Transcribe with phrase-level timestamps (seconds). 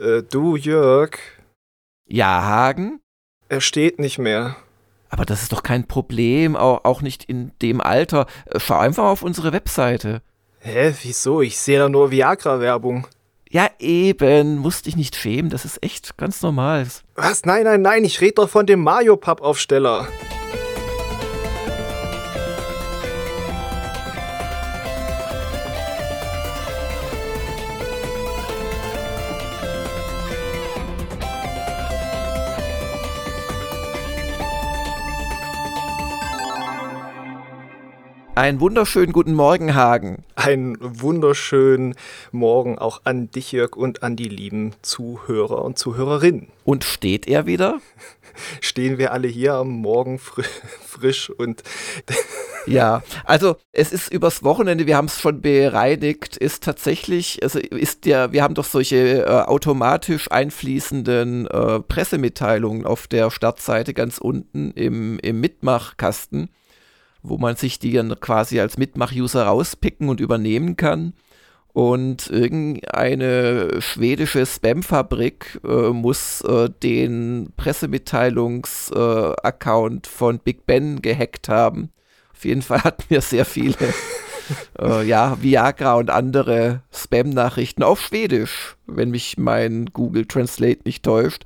[0.00, 1.18] Äh, du, Jörg.
[2.08, 3.00] Ja, Hagen?
[3.50, 4.56] Er steht nicht mehr.
[5.10, 8.26] Aber das ist doch kein Problem, auch, auch nicht in dem Alter.
[8.46, 10.22] Äh, schau einfach auf unsere Webseite.
[10.60, 11.42] Hä, wieso?
[11.42, 13.06] Ich sehe da nur Viagra-Werbung.
[13.50, 14.58] Ja, eben.
[14.58, 16.86] Musst dich nicht schämen, das ist echt ganz normal.
[17.16, 17.44] Was?
[17.44, 20.06] Nein, nein, nein, ich rede doch von dem Mario-Pappaufsteller.
[38.40, 40.24] Einen wunderschönen guten Morgen, Hagen.
[40.34, 41.94] Einen wunderschönen
[42.32, 46.48] Morgen auch an dich, Jörg, und an die lieben Zuhörer und Zuhörerinnen.
[46.64, 47.82] Und steht er wieder?
[48.62, 50.42] Stehen wir alle hier am Morgen fr
[50.86, 51.62] frisch und.
[52.66, 58.06] ja, also es ist übers Wochenende, wir haben es schon bereinigt, ist tatsächlich, also ist
[58.06, 64.70] der, wir haben doch solche äh, automatisch einfließenden äh, Pressemitteilungen auf der Startseite ganz unten
[64.70, 66.48] im, im Mitmachkasten
[67.22, 71.14] wo man sich die dann quasi als Mitmach-User rauspicken und übernehmen kann.
[71.72, 81.90] Und irgendeine schwedische Spam-Fabrik äh, muss äh, den Pressemitteilungs-Account äh, von Big Ben gehackt haben.
[82.32, 83.76] Auf jeden Fall hatten wir sehr viele
[84.78, 91.44] äh, ja, Viagra und andere Spam-Nachrichten auf Schwedisch, wenn mich mein Google Translate nicht täuscht.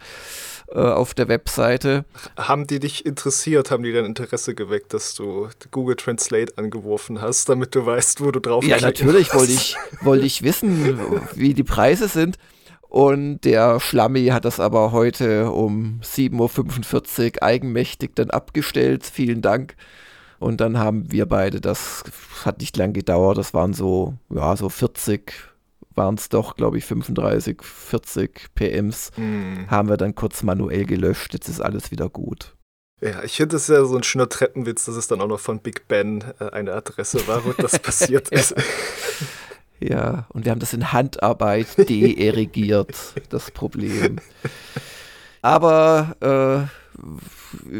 [0.74, 2.04] Äh, auf der Webseite.
[2.36, 3.70] Haben die dich interessiert?
[3.70, 8.32] Haben die dein Interesse geweckt, dass du Google Translate angeworfen hast, damit du weißt, wo
[8.32, 10.98] du drauf Ja, natürlich wollte ich, wollte ich wissen,
[11.34, 12.38] wie die Preise sind.
[12.88, 19.04] Und der Schlammi hat das aber heute um 7.45 Uhr eigenmächtig dann abgestellt.
[19.04, 19.76] Vielen Dank.
[20.38, 22.04] Und dann haben wir beide, das
[22.44, 25.32] hat nicht lang gedauert, das waren so, ja, so 40
[25.94, 29.12] waren es doch, glaube ich, 35, 40 PMs.
[29.16, 29.70] Mhm.
[29.70, 31.32] Haben wir dann kurz manuell gelöscht.
[31.34, 32.54] Jetzt ist alles wieder gut.
[33.00, 35.60] Ja, ich finde es ja so ein schöner Treppenwitz, dass es dann auch noch von
[35.60, 38.54] Big Ben äh, eine Adresse war, wo das passiert ist.
[39.80, 42.96] Ja, und wir haben das in Handarbeit deerigiert,
[43.28, 44.20] das Problem.
[45.42, 46.98] Aber äh,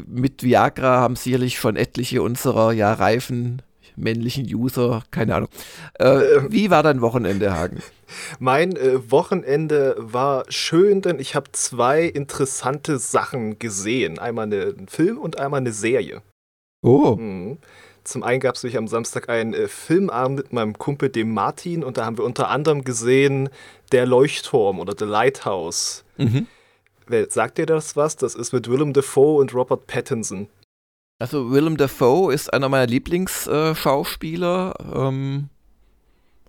[0.07, 3.63] mit Viagra haben sicherlich schon etliche unserer ja reifen
[3.97, 5.49] männlichen User, keine Ahnung.
[5.99, 6.47] Äh, ähm.
[6.51, 7.83] wie war dein Wochenende, Hagen?
[8.39, 14.19] Mein äh, Wochenende war schön, denn ich habe zwei interessante Sachen gesehen.
[14.19, 16.23] Einmal einen Film und einmal eine Serie.
[16.83, 17.17] Oh.
[17.17, 17.59] Mhm.
[18.05, 21.83] Zum einen gab es nämlich am Samstag einen äh, Filmabend mit meinem Kumpel, dem Martin,
[21.83, 23.49] und da haben wir unter anderem gesehen
[23.93, 26.05] Der Leuchtturm oder The Lighthouse.
[26.19, 26.47] Mhm.
[27.29, 28.17] Sagt dir das was?
[28.17, 30.49] Das ist mit Willem Dafoe und Robert Pattinson.
[31.19, 34.75] Also Willem Dafoe ist einer meiner Lieblingsschauspieler.
[34.79, 35.49] Äh, ähm,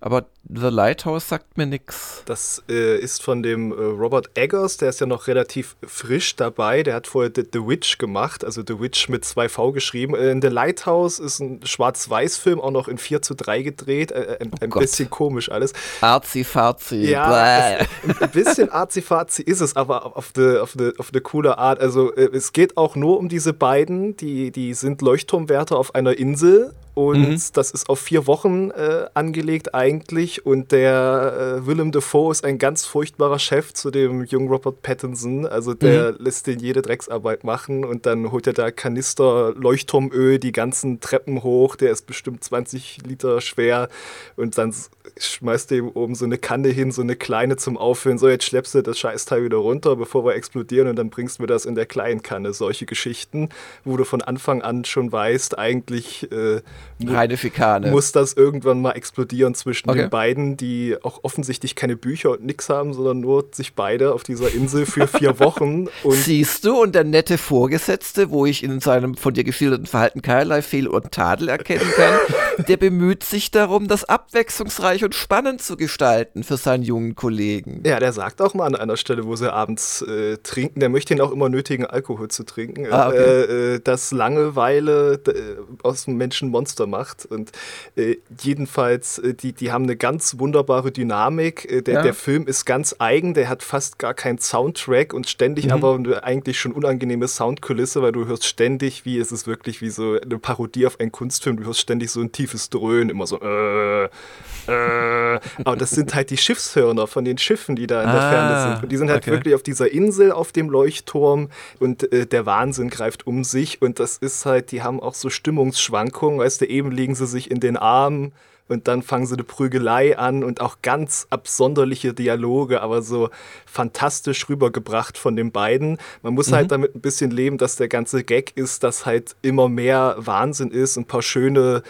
[0.02, 2.22] aber The Lighthouse sagt mir nichts.
[2.26, 6.84] Das äh, ist von dem äh, Robert Eggers, der ist ja noch relativ frisch dabei.
[6.84, 10.14] Der hat vorher The, The Witch gemacht, also The Witch mit 2V geschrieben.
[10.14, 14.12] Äh, The Lighthouse ist ein Schwarz-Weiß-Film, auch noch in 4 zu 3 gedreht.
[14.12, 15.74] Äh, ein, oh ein bisschen komisch alles.
[16.02, 17.10] Arzi-Fazi.
[17.10, 17.88] Ja, ein,
[18.20, 21.80] ein bisschen Arzi-Fazi ist es, aber auf eine auf de, auf de coole Art.
[21.80, 26.18] Also äh, es geht auch nur um diese beiden, die, die sind Leuchtturmwärter auf einer
[26.18, 27.42] Insel und mhm.
[27.52, 30.46] das ist auf vier Wochen äh, angelegt eigentlich.
[30.46, 35.46] Und der äh, Willem Dafoe ist ein ganz furchtbarer Chef zu dem jungen Robert Pattinson.
[35.46, 36.18] Also der mhm.
[36.20, 41.44] lässt den jede Drecksarbeit machen und dann holt er da Kanister Leuchtturmöl die ganzen Treppen
[41.44, 41.76] hoch.
[41.76, 43.90] Der ist bestimmt 20 Liter schwer.
[44.38, 44.74] Und dann
[45.18, 48.18] schmeißt er ihm oben so eine Kanne hin, so eine kleine zum Auffüllen.
[48.18, 51.44] So, jetzt schleppst du das Scheißteil wieder runter, bevor wir explodieren und dann bringst du
[51.44, 52.54] mir das in der kleinen Kanne.
[52.54, 53.50] Solche Geschichten,
[53.84, 56.62] wo du von Anfang an schon weißt, eigentlich äh,
[57.06, 57.92] Reine Schikane.
[57.92, 60.02] Muss das irgendwann mal explodieren zwischen okay.
[60.02, 64.24] den beiden, die auch offensichtlich keine Bücher und nix haben, sondern nur sich beide auf
[64.24, 65.88] dieser Insel für vier Wochen.
[66.08, 70.62] Siehst du, und der nette Vorgesetzte, wo ich in seinem von dir geschilderten Verhalten keinerlei
[70.62, 72.14] Fehl und Tadel erkennen kann,
[72.58, 77.82] der bemüht sich darum, das abwechslungsreich und spannend zu gestalten für seinen jungen Kollegen.
[77.86, 81.14] Ja, der sagt auch mal an einer Stelle, wo sie abends äh, trinken, der möchte
[81.14, 83.18] ihn auch immer nötigen, Alkohol zu trinken, ah, okay.
[83.18, 87.26] äh, äh dass Langeweile äh, aus dem Menschen Monster macht.
[87.26, 87.52] Und
[87.96, 91.70] äh, jedenfalls, äh, die, die haben eine ganz wunderbare Dynamik.
[91.72, 92.02] Äh, der, ja.
[92.02, 95.72] der Film ist ganz eigen, der hat fast gar keinen Soundtrack und ständig mhm.
[95.72, 99.90] aber eine eigentlich schon unangenehme Soundkulisse, weil du hörst ständig, wie es ist wirklich wie
[99.90, 103.40] so eine Parodie auf einen Kunstfilm, du hörst ständig so ein tiefes Dröhnen, immer so
[103.42, 105.40] äh, äh.
[105.64, 108.62] Aber das sind halt die Schiffshörner von den Schiffen, die da in der ah, Ferne
[108.62, 108.84] sind.
[108.84, 109.32] Und die sind halt okay.
[109.32, 111.50] wirklich auf dieser Insel auf dem Leuchtturm
[111.80, 115.30] und äh, der Wahnsinn greift um sich und das ist halt, die haben auch so
[115.30, 118.32] Stimmungsschwankungen, weißt du, eben liegen sie sich in den Armen
[118.68, 123.30] und dann fangen sie eine Prügelei an und auch ganz absonderliche Dialoge, aber so
[123.66, 125.98] fantastisch rübergebracht von den beiden.
[126.24, 126.56] Man muss halt mhm.
[126.58, 130.72] halt damit ein bisschen leben, dass der ganze Gag ist, dass halt immer mehr Wahnsinn
[130.72, 131.84] ist, ein paar schöne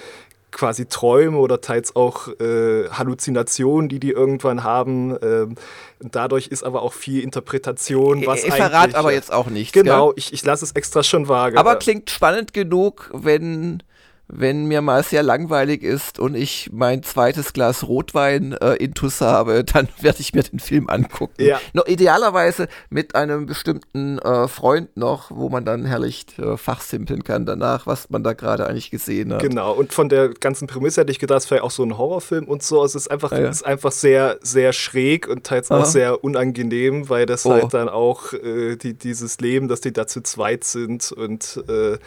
[0.55, 5.15] quasi Träume oder teils auch äh, Halluzinationen, die die irgendwann haben.
[5.21, 5.55] Ähm,
[5.99, 8.25] dadurch ist aber auch viel Interpretation.
[8.25, 9.73] Was ich verrate aber jetzt auch nichts.
[9.73, 11.59] Genau, ich, ich lasse es extra schon vage.
[11.59, 13.83] Aber klingt spannend genug, wenn
[14.27, 19.63] wenn mir mal sehr langweilig ist und ich mein zweites Glas Rotwein äh, intus habe,
[19.73, 21.43] dann werde ich mir den Film angucken.
[21.43, 21.59] Ja.
[21.73, 27.45] No, idealerweise mit einem bestimmten äh, Freund noch, wo man dann herrlich äh, fachsimpeln kann
[27.45, 29.41] danach, was man da gerade eigentlich gesehen hat.
[29.41, 32.45] Genau, und von der ganzen Prämisse hätte ich gedacht, es wäre auch so ein Horrorfilm
[32.45, 32.83] und so.
[32.83, 33.49] Es ist einfach, ja, ja.
[33.49, 35.81] Es ist einfach sehr, sehr schräg und teils Aha.
[35.81, 37.51] auch sehr unangenehm, weil das oh.
[37.51, 41.97] halt dann auch äh, die, dieses Leben, dass die da zu zweit sind und äh,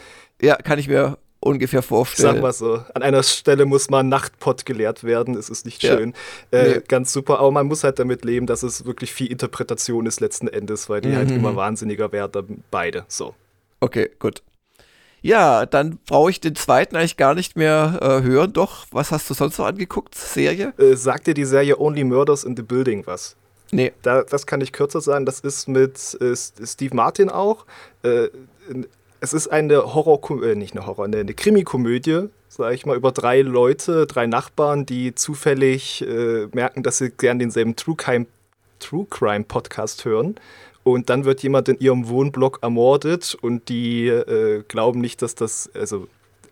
[0.41, 2.35] ja, kann ich mir ungefähr vorstellen.
[2.35, 6.15] Sag mal so, an einer Stelle muss mal Nachtpott gelehrt werden, es ist nicht schön.
[6.53, 6.59] Ja.
[6.59, 6.83] Äh, nee.
[6.89, 10.49] Ganz super, aber man muss halt damit leben, dass es wirklich viel Interpretation ist letzten
[10.49, 11.31] Endes, weil die halt mhm.
[11.31, 13.05] halt immer wahnsinniger werden, beide.
[13.09, 13.35] So.
[13.81, 14.43] Okay, gut.
[15.21, 18.53] Ja, dann brauche ich den zweiten eigentlich gar nicht mehr äh, hören.
[18.53, 20.15] Doch, was hast du sonst noch angeguckt?
[20.15, 20.73] Serie?
[20.79, 23.37] Äh, sagt dir die Serie Only Murders in the Building was?
[23.71, 23.93] Nee.
[24.03, 25.27] Da, das kann ich kürzer sagen.
[25.27, 27.67] Das ist mit äh, Steve Martin auch.
[28.03, 28.29] Äh,
[29.21, 33.13] es ist eine Horror, äh, nicht eine Horror, eine, eine Krimi-Komödie, sage ich mal, über
[33.13, 38.27] drei Leute, drei Nachbarn, die zufällig äh, merken, dass sie gern denselben True Crime,
[38.79, 40.37] True Crime Podcast hören.
[40.85, 45.71] Und dann wird jemand in ihrem Wohnblock ermordet und die äh, glauben nicht, dass das,
[45.75, 46.09] also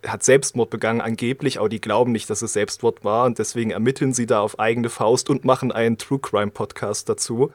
[0.06, 4.12] hat Selbstmord begangen angeblich, aber die glauben nicht, dass es Selbstmord war und deswegen ermitteln
[4.12, 7.50] sie da auf eigene Faust und machen einen True Crime Podcast dazu.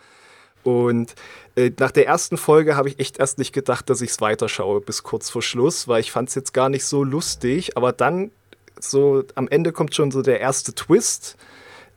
[0.64, 1.16] Und
[1.56, 4.82] äh, nach der ersten Folge habe ich echt erst nicht gedacht, dass ich es weiterschaue
[4.82, 7.78] bis kurz vor Schluss, weil ich fand es jetzt gar nicht so lustig.
[7.78, 8.32] Aber dann,
[8.80, 11.38] so am Ende kommt schon so der erste Twist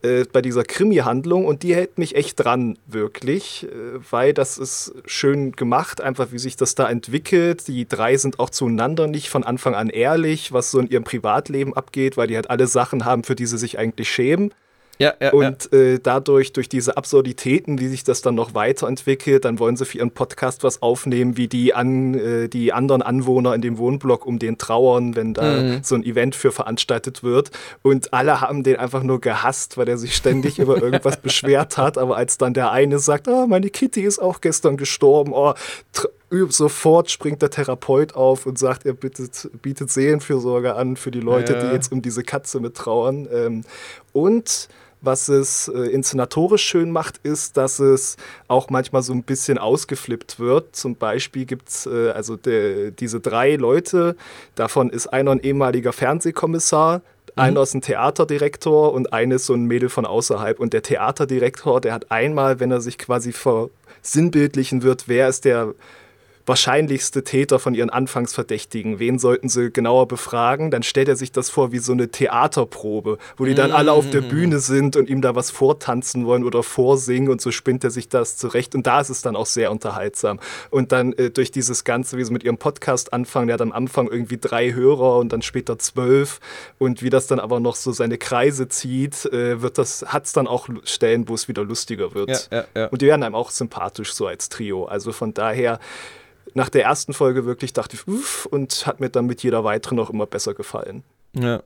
[0.02, 4.92] äh, bei dieser Krimi-Handlung und die hält mich echt dran, wirklich, äh, weil das ist
[5.06, 7.68] schön gemacht, einfach wie sich das da entwickelt.
[7.68, 11.74] Die drei sind auch zueinander nicht von Anfang an ehrlich, was so in ihrem Privatleben
[11.74, 14.52] abgeht, weil die halt alle Sachen haben, für die sie sich eigentlich schämen.
[14.99, 15.79] Ja, ja, und ja.
[15.79, 19.99] Äh, dadurch, durch diese Absurditäten, wie sich das dann noch weiterentwickelt, dann wollen sie für
[19.99, 24.38] ihren Podcast was aufnehmen, wie die, an, äh, die anderen Anwohner in dem Wohnblock um
[24.38, 25.81] den trauern, wenn da mhm.
[25.82, 27.50] so ein Event für veranstaltet wird.
[27.82, 31.99] Und alle haben den einfach nur gehasst, weil er sich ständig über irgendwas beschwert hat.
[31.99, 35.55] Aber als dann der eine sagt, oh, meine Kitty ist auch gestern gestorben, oh,
[36.49, 41.55] sofort springt der Therapeut auf und sagt, er bietet, bietet Seelenfürsorge an für die Leute,
[41.55, 41.61] ja.
[41.61, 43.29] die jetzt um diese Katze mit trauern.
[43.32, 43.64] Ähm,
[44.12, 44.69] und
[45.04, 48.16] was es äh, inszenatorisch schön macht, ist, dass es
[48.48, 50.74] auch manchmal so ein bisschen ausgeflippt wird.
[50.74, 54.16] Zum Beispiel gibt es äh, also de, diese drei Leute,
[54.54, 57.02] davon ist einer ein ehemaliger Fernsehkommissar, mhm.
[57.36, 60.58] einer ist ein Theaterdirektor und eine ist so ein Mädel von außerhalb.
[60.58, 65.74] Und der Theaterdirektor, der hat einmal, wenn er sich quasi versinnbildlichen wird, wer ist der
[66.46, 68.99] wahrscheinlichste Täter von ihren Anfangsverdächtigen.
[68.99, 70.70] Wen sollten sie genauer befragen?
[70.70, 74.11] Dann stellt er sich das vor wie so eine Theaterprobe, wo die dann alle auf
[74.11, 74.29] der mhm.
[74.29, 78.08] Bühne sind und ihm da was vortanzen wollen oder vorsingen und so spinnt er sich
[78.08, 78.75] das zurecht.
[78.75, 80.38] Und da ist es dann auch sehr unterhaltsam.
[80.70, 83.73] Und dann äh, durch dieses Ganze, wie sie mit ihrem Podcast anfangen, der hat am
[83.73, 86.40] Anfang irgendwie drei Hörer und dann später zwölf
[86.79, 90.32] und wie das dann aber noch so seine Kreise zieht, äh, wird das, hat es
[90.32, 92.49] dann auch Stellen, wo es wieder lustiger wird.
[92.50, 92.87] Ja, ja, ja.
[92.88, 94.85] Und die werden einem auch sympathisch so als Trio.
[94.85, 95.79] Also von daher
[96.54, 99.99] nach der ersten Folge wirklich dachte ich, uff, und hat mir dann mit jeder weiteren
[99.99, 101.02] auch immer besser gefallen.
[101.34, 101.62] Ja.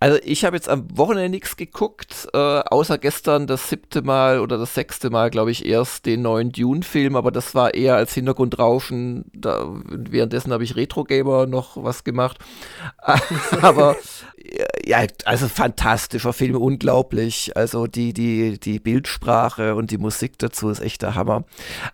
[0.00, 4.58] Also ich habe jetzt am Wochenende nichts geguckt, äh, außer gestern das siebte Mal oder
[4.58, 9.24] das sechste Mal, glaube ich, erst den neuen Dune-Film, aber das war eher als Hintergrundrauschen.
[9.32, 12.38] Da, währenddessen habe ich Retro-Gamer noch was gemacht.
[13.62, 13.96] aber
[14.84, 17.56] ja, also fantastischer Film, unglaublich.
[17.56, 21.44] Also die, die, die Bildsprache und die Musik dazu ist echt der Hammer.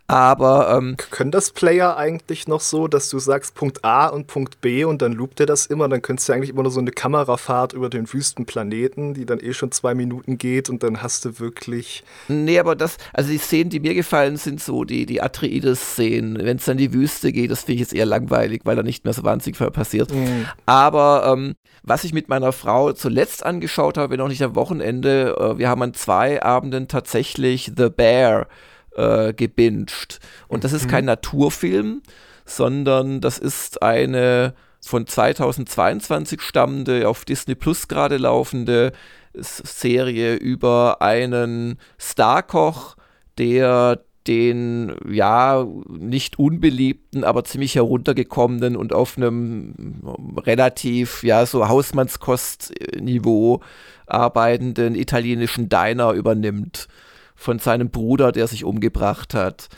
[0.06, 4.60] Aber ähm, können das Player eigentlich noch so, dass du sagst Punkt A und Punkt
[4.60, 5.88] B und dann loopt er das immer?
[5.88, 9.52] Dann könntest du eigentlich immer nur so eine Kamerafahrt über den Wüstenplaneten, die dann eh
[9.52, 12.04] schon zwei Minuten geht und dann hast du wirklich.
[12.28, 16.38] Nee, aber das, also die Szenen, die mir gefallen, sind so die, die Atreides-Szenen.
[16.38, 18.82] Wenn es dann in die Wüste geht, das finde ich jetzt eher langweilig, weil da
[18.82, 20.12] nicht mehr so wahnsinnig viel passiert.
[20.12, 20.46] Mhm.
[20.66, 25.36] Aber ähm, was ich mit meiner Frau zuletzt angeschaut habe, wenn auch nicht am Wochenende,
[25.38, 28.48] äh, wir haben an zwei Abenden tatsächlich The Bear
[28.96, 30.20] äh, gebinged.
[30.48, 30.90] Und das ist mhm.
[30.90, 32.02] kein Naturfilm,
[32.44, 38.92] sondern das ist eine von 2022 stammende, auf Disney Plus gerade laufende
[39.34, 42.96] Serie über einen Starkoch,
[43.38, 50.02] der den ja nicht unbeliebten, aber ziemlich heruntergekommenen und auf einem
[50.36, 53.62] relativ ja so Hausmannskostniveau
[54.06, 56.88] arbeitenden italienischen Diner übernimmt
[57.34, 59.68] von seinem Bruder, der sich umgebracht hat.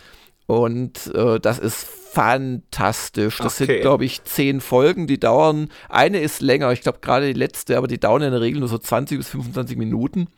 [0.46, 3.38] Und äh, das ist fantastisch.
[3.38, 3.72] Das okay.
[3.72, 5.68] sind, glaube ich, zehn Folgen, die dauern.
[5.88, 8.68] Eine ist länger, ich glaube gerade die letzte, aber die dauern in der Regel nur
[8.68, 10.28] so 20 bis 25 Minuten.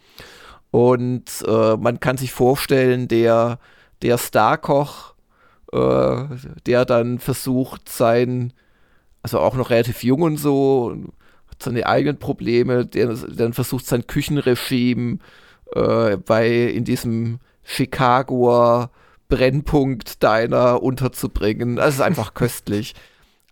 [0.71, 3.59] Und äh, man kann sich vorstellen, der,
[4.03, 5.15] der Starkoch,
[5.73, 6.25] äh,
[6.67, 8.53] der dann versucht, sein,
[9.23, 10.97] also auch noch relativ jung und so,
[11.51, 15.19] hat seine eigenen Probleme, der dann versucht, sein Küchenregime
[15.75, 18.91] äh, bei in diesem Chicagoer
[19.33, 21.79] Brennpunkt deiner unterzubringen.
[21.79, 22.95] Es ist einfach köstlich.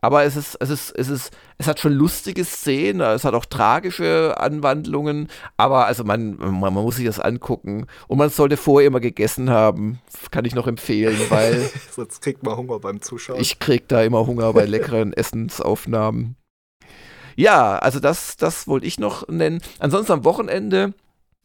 [0.02, 3.44] Aber es ist, es ist, es ist, es hat schon lustige Szenen, es hat auch
[3.44, 8.87] tragische Anwandlungen, aber also man, man, man muss sich das angucken und man sollte vorher
[8.87, 11.70] immer gegessen haben, kann ich noch empfehlen, weil.
[11.90, 13.40] Sonst kriegt man Hunger beim Zuschauen.
[13.40, 16.37] Ich krieg da immer Hunger bei leckeren Essensaufnahmen.
[17.37, 19.60] Ja, also das, das wollte ich noch nennen.
[19.78, 20.94] Ansonsten am Wochenende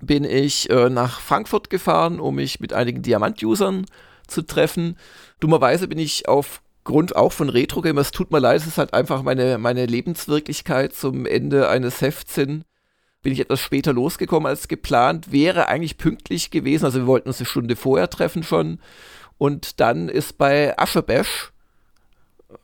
[0.01, 3.85] bin ich äh, nach Frankfurt gefahren, um mich mit einigen Diamant-Usern
[4.27, 4.97] zu treffen.
[5.39, 9.23] Dummerweise bin ich aufgrund auch von Retro-Gamer, es tut mir leid, es ist halt einfach
[9.23, 12.63] meine, meine Lebenswirklichkeit zum Ende eines Hefts hin.
[13.21, 17.39] Bin ich etwas später losgekommen als geplant, wäre eigentlich pünktlich gewesen, also wir wollten uns
[17.39, 18.79] eine Stunde vorher treffen schon.
[19.37, 21.51] Und dann ist bei Aschebesch,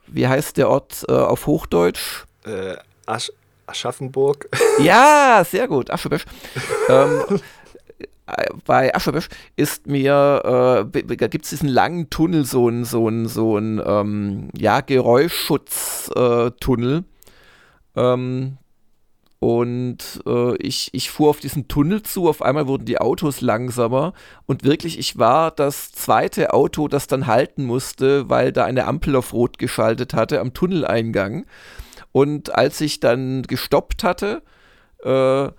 [0.08, 2.26] wie heißt der Ort äh, auf Hochdeutsch?
[2.46, 2.76] Äh,
[3.06, 3.32] Asch
[3.68, 4.50] Aschaffenburg.
[4.80, 6.26] Ja, sehr gut, Aschebesch.
[6.90, 7.40] ähm,
[8.66, 13.28] bei Aschebesch ist mir, äh, da gibt es diesen langen Tunnel, so ein, so ein,
[13.28, 17.04] so ein ähm, ja, Geräuschschutztunnel.
[17.96, 18.58] Äh, ähm,
[19.40, 24.14] und äh, ich, ich fuhr auf diesen Tunnel zu, auf einmal wurden die Autos langsamer
[24.46, 29.16] und wirklich, ich war das zweite Auto, das dann halten musste, weil da eine Ampel
[29.16, 31.48] auf Rot geschaltet hatte am Tunneleingang.
[32.12, 34.44] Und als ich dann gestoppt hatte,
[35.04, 35.50] äh,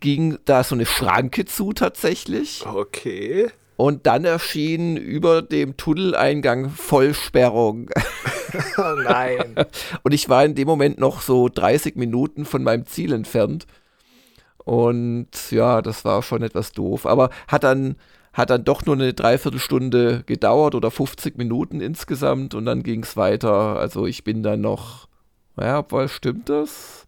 [0.00, 2.64] ging da so eine Schranke zu tatsächlich.
[2.66, 3.48] Okay.
[3.76, 7.90] Und dann erschien über dem Tunneleingang Vollsperrung.
[8.78, 9.54] oh nein.
[10.02, 13.66] Und ich war in dem Moment noch so 30 Minuten von meinem Ziel entfernt.
[14.64, 17.04] Und ja, das war schon etwas doof.
[17.04, 17.96] Aber hat dann,
[18.32, 23.16] hat dann doch nur eine Dreiviertelstunde gedauert oder 50 Minuten insgesamt und dann ging es
[23.16, 23.78] weiter.
[23.78, 25.06] Also ich bin dann noch,
[25.60, 27.05] ja, obwohl stimmt das?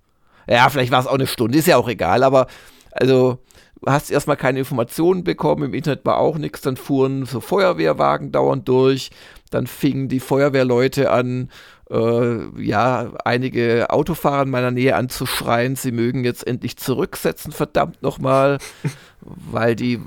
[0.49, 2.47] Ja, vielleicht war es auch eine Stunde, ist ja auch egal, aber
[2.93, 3.39] also
[3.87, 8.69] hast erstmal keine Informationen bekommen, im Internet war auch nichts, dann fuhren so Feuerwehrwagen dauernd
[8.69, 9.11] durch,
[9.51, 11.51] dann fingen die Feuerwehrleute an,
[11.91, 18.59] äh, ja, einige Autofahrer in meiner Nähe anzuschreien, sie mögen jetzt endlich zurücksetzen, verdammt nochmal,
[19.21, 20.01] weil die,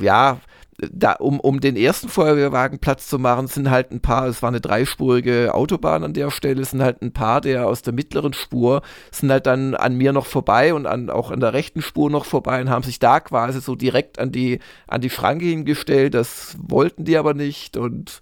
[0.00, 0.38] ja,
[0.78, 4.48] da, um, um den ersten Feuerwehrwagen Platz zu machen, sind halt ein paar, es war
[4.48, 8.82] eine dreispurige Autobahn an der Stelle, sind halt ein paar der aus der mittleren Spur,
[9.10, 12.26] sind halt dann an mir noch vorbei und an, auch an der rechten Spur noch
[12.26, 16.14] vorbei und haben sich da quasi so direkt an die, an die Schranke hingestellt.
[16.14, 18.20] Das wollten die aber nicht und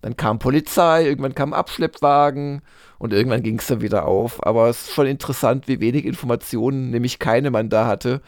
[0.00, 2.60] dann kam Polizei, irgendwann kam Abschleppwagen
[2.98, 4.46] und irgendwann ging es dann wieder auf.
[4.46, 8.20] Aber es ist schon interessant, wie wenig Informationen, nämlich keine man da hatte.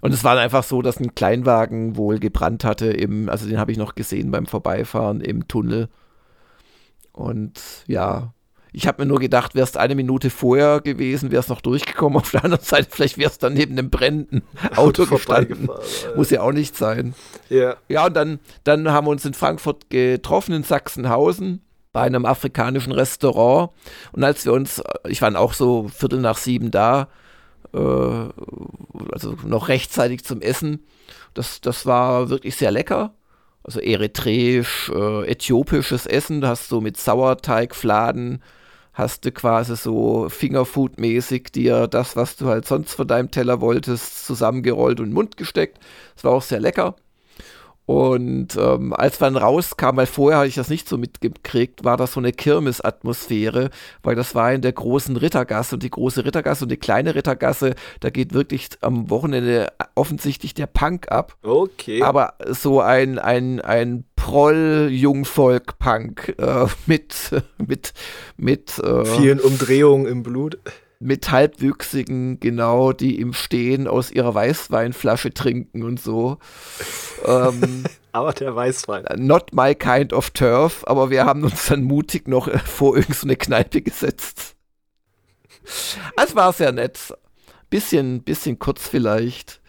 [0.00, 3.72] Und es war einfach so, dass ein Kleinwagen wohl gebrannt hatte, im, also den habe
[3.72, 5.88] ich noch gesehen beim Vorbeifahren im Tunnel.
[7.12, 8.32] Und ja,
[8.72, 12.18] ich habe mir nur gedacht, wäre es eine Minute vorher gewesen, wäre es noch durchgekommen.
[12.18, 14.42] Auf der anderen Seite, vielleicht wäre es dann neben einem brennenden
[14.76, 15.68] Auto gestanden.
[16.16, 17.14] Muss ja auch nicht sein.
[17.48, 17.76] Ja.
[17.88, 21.62] Ja, und dann, dann haben wir uns in Frankfurt getroffen, in Sachsenhausen,
[21.92, 23.70] bei einem afrikanischen Restaurant.
[24.12, 27.08] Und als wir uns, ich war auch so Viertel nach sieben da,
[27.76, 30.86] also noch rechtzeitig zum Essen.
[31.34, 33.14] Das, das war wirklich sehr lecker.
[33.62, 38.42] Also eritreisch, äh, äthiopisches Essen, da hast du mit Sauerteigfladen,
[38.94, 44.26] hast du quasi so Fingerfood-mäßig dir das, was du halt sonst von deinem Teller wolltest,
[44.26, 45.78] zusammengerollt und in den Mund gesteckt.
[46.14, 46.96] Das war auch sehr lecker.
[47.88, 52.12] Und ähm, als man rauskam, weil vorher hatte ich das nicht so mitgekriegt, war das
[52.12, 53.70] so eine Kirmesatmosphäre,
[54.02, 57.74] weil das war in der großen Rittergasse und die große Rittergasse und die kleine Rittergasse,
[58.00, 61.38] da geht wirklich am Wochenende offensichtlich der Punk ab.
[61.42, 62.02] Okay.
[62.02, 67.94] Aber so ein, ein, ein Proll-Jungvolk-Punk äh, mit, mit,
[68.36, 70.58] mit äh, vielen Umdrehungen im Blut
[71.00, 76.38] mit Halbwüchsigen, genau, die im Stehen aus ihrer Weißweinflasche trinken und so.
[77.24, 79.04] ähm, aber der Weißwein.
[79.16, 83.82] Not my kind of turf, aber wir haben uns dann mutig noch vor irgendeine Kneipe
[83.82, 84.56] gesetzt.
[86.16, 87.14] Es war sehr nett.
[87.70, 89.60] Bisschen, bisschen kurz vielleicht.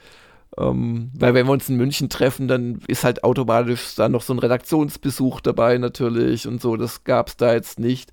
[0.57, 4.33] Ähm, weil wenn wir uns in München treffen, dann ist halt automatisch da noch so
[4.33, 6.75] ein Redaktionsbesuch dabei natürlich und so.
[6.75, 8.12] Das gab es da jetzt nicht.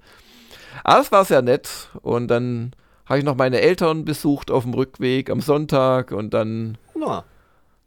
[0.84, 1.88] Aber es war sehr nett.
[2.02, 2.72] Und dann
[3.06, 6.76] habe ich noch meine Eltern besucht auf dem Rückweg am Sonntag und dann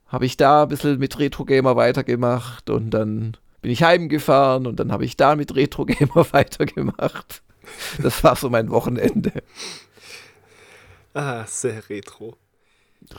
[0.07, 4.79] habe ich da ein bisschen mit Retro Gamer weitergemacht und dann bin ich heimgefahren und
[4.79, 7.43] dann habe ich da mit Retro Gamer weitergemacht.
[8.01, 9.31] Das war so mein Wochenende.
[11.13, 12.37] Ah, sehr retro.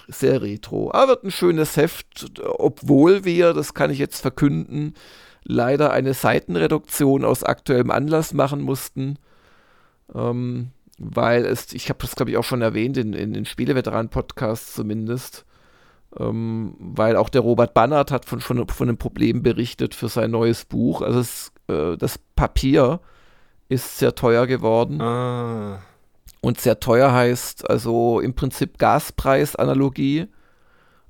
[0.09, 0.90] Sehr retro.
[0.92, 4.95] Aber wird ein schönes Heft, obwohl wir, das kann ich jetzt verkünden,
[5.45, 9.19] leider eine Seitenreduktion aus aktuellem Anlass machen mussten.
[10.14, 14.75] Ähm, weil es, ich habe das glaube ich auch schon erwähnt, in, in den Spieleveteran-Podcasts
[14.75, 15.47] zumindest,
[16.19, 20.30] ähm, weil auch der Robert Bannert hat von, von, von einem Problem berichtet für sein
[20.30, 21.00] neues Buch.
[21.00, 23.00] Also es, äh, das Papier
[23.71, 25.00] ist sehr teuer geworden.
[25.00, 25.80] Ah.
[26.42, 30.26] Und sehr teuer heißt also im Prinzip Gaspreisanalogie,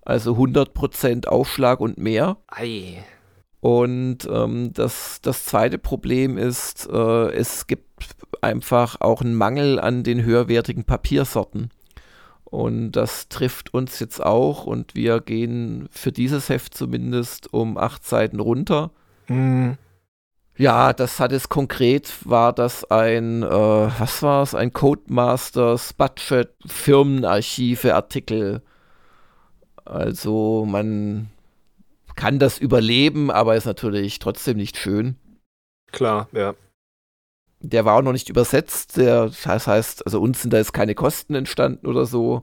[0.02, 2.36] also 100% Aufschlag und mehr.
[2.48, 3.04] Ei.
[3.60, 7.89] Und ähm, das, das zweite Problem ist, äh, es gibt
[8.42, 11.70] einfach auch einen Mangel an den höherwertigen Papiersorten.
[12.44, 18.04] Und das trifft uns jetzt auch und wir gehen für dieses Heft zumindest um acht
[18.04, 18.90] Seiten runter.
[19.26, 19.78] Hm.
[20.56, 26.50] Ja, das hat es konkret, war das ein, äh, was war es, ein Codemasters Budget
[26.66, 28.62] Firmenarchive Artikel.
[29.84, 31.30] Also man
[32.16, 35.16] kann das überleben, aber ist natürlich trotzdem nicht schön.
[35.92, 36.54] Klar, ja.
[37.60, 40.94] Der war auch noch nicht übersetzt, der, das heißt, also uns sind da jetzt keine
[40.94, 42.42] Kosten entstanden oder so.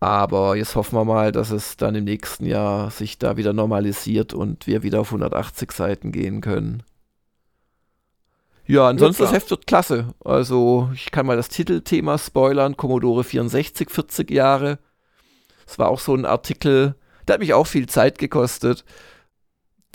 [0.00, 4.32] Aber jetzt hoffen wir mal, dass es dann im nächsten Jahr sich da wieder normalisiert
[4.32, 6.84] und wir wieder auf 180 Seiten gehen können.
[8.66, 9.34] Ja, ansonsten Ja, das.
[9.34, 10.14] Heft wird klasse.
[10.24, 14.78] Also ich kann mal das Titelthema spoilern, Commodore 64, 40 Jahre.
[15.66, 16.94] Das war auch so ein Artikel,
[17.26, 18.84] der hat mich auch viel Zeit gekostet.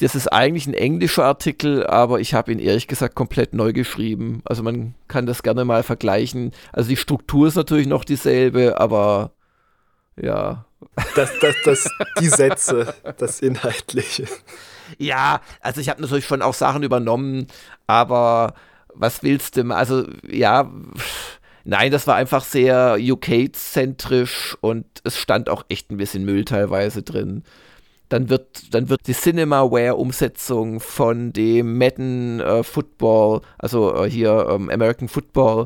[0.04, 4.42] Das ist eigentlich ein englischer Artikel, aber ich habe ihn ehrlich gesagt komplett neu geschrieben.
[4.44, 6.52] Also man kann das gerne mal vergleichen.
[6.74, 9.32] Also die Struktur ist natürlich noch dieselbe, aber
[10.22, 10.66] ja,
[11.16, 14.26] Das, das, das, die Sätze, das Inhaltliche.
[14.98, 17.48] Ja, also ich habe natürlich schon auch Sachen übernommen,
[17.88, 18.54] aber
[18.94, 19.74] was willst du?
[19.74, 20.72] Also ja,
[21.64, 27.02] nein, das war einfach sehr UK-zentrisch und es stand auch echt ein bisschen Müll teilweise
[27.02, 27.44] drin.
[28.14, 34.70] Dann wird, dann wird die Cinemaware-Umsetzung von dem Madden äh, Football, also äh, hier ähm,
[34.70, 35.66] American Football,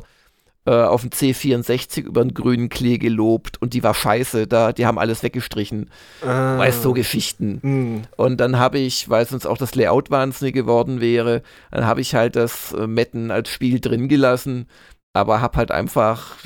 [0.64, 4.86] äh, auf dem C64 über den grünen Klee gelobt und die war scheiße, da, die
[4.86, 5.90] haben alles weggestrichen.
[6.24, 6.56] Ah.
[6.56, 7.58] Weißt so Geschichten.
[7.60, 8.02] Hm.
[8.16, 12.14] Und dann habe ich, weil sonst auch das Layout wahnsinnig geworden wäre, dann habe ich
[12.14, 14.68] halt das äh, Metten als Spiel drin gelassen,
[15.12, 16.36] aber habe halt einfach,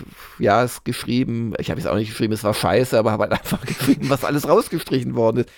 [0.40, 3.32] ja, es geschrieben, ich habe es auch nicht geschrieben, es war scheiße, aber habe halt
[3.40, 5.50] einfach geschrieben, was alles rausgestrichen worden ist.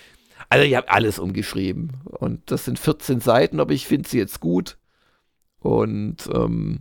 [0.49, 4.39] Also ich habe alles umgeschrieben und das sind 14 Seiten, aber ich finde sie jetzt
[4.39, 4.77] gut
[5.59, 6.79] und ähm,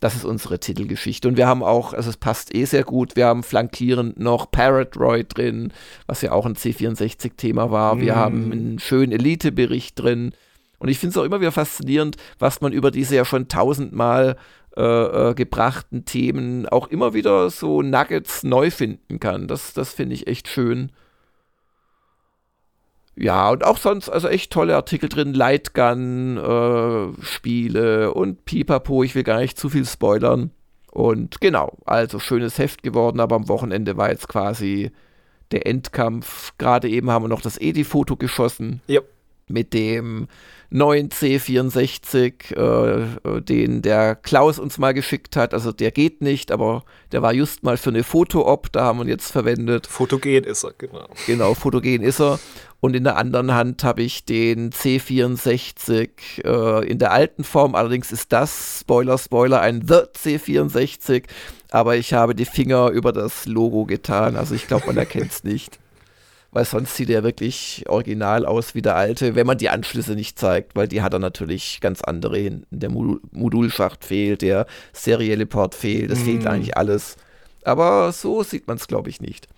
[0.00, 1.28] das ist unsere Titelgeschichte.
[1.28, 5.36] Und wir haben auch, also es passt eh sehr gut, wir haben flankierend noch Parrotroid
[5.36, 5.72] drin,
[6.06, 8.00] was ja auch ein C64-Thema war.
[8.00, 8.16] Wir Mm.
[8.16, 10.32] haben einen schönen Elite-Bericht drin.
[10.78, 14.36] Und ich finde es auch immer wieder faszinierend, was man über diese ja schon tausendmal
[14.74, 14.82] äh,
[15.30, 19.48] äh, gebrachten Themen auch immer wieder so Nuggets neu finden kann.
[19.48, 20.92] Das, das finde ich echt schön.
[23.16, 29.14] Ja, und auch sonst, also echt tolle Artikel drin, Lightgun, äh, Spiele und Pipapo, ich
[29.14, 30.50] will gar nicht zu viel spoilern.
[30.90, 34.90] Und genau, also schönes Heft geworden, aber am Wochenende war jetzt quasi
[35.52, 36.52] der Endkampf.
[36.58, 39.00] Gerade eben haben wir noch das Edi-Foto geschossen Ja.
[39.48, 40.26] mit dem
[40.70, 45.52] neuen C64, äh, äh, den der Klaus uns mal geschickt hat.
[45.54, 49.04] Also der geht nicht, aber der war just mal für eine Foto-Op, da haben wir
[49.04, 49.86] ihn jetzt verwendet.
[49.86, 51.08] Fotogen ist er, genau.
[51.26, 52.38] Genau, fotogen ist er.
[52.80, 56.08] Und in der anderen Hand habe ich den C64
[56.44, 57.74] äh, in der alten Form.
[57.74, 61.24] Allerdings ist das, Spoiler, Spoiler, ein The C64.
[61.70, 64.36] Aber ich habe die Finger über das Logo getan.
[64.36, 65.78] Also ich glaube, man erkennt es nicht.
[66.52, 70.36] Weil sonst sieht er wirklich original aus wie der alte, wenn man die Anschlüsse nicht
[70.36, 72.80] zeigt, weil die hat er natürlich ganz andere hinten.
[72.80, 76.48] Der Modul Modulschacht fehlt, der serielle Port fehlt, es fehlt Mm.
[76.48, 77.16] eigentlich alles.
[77.64, 79.48] Aber so sieht man es, glaube ich, nicht.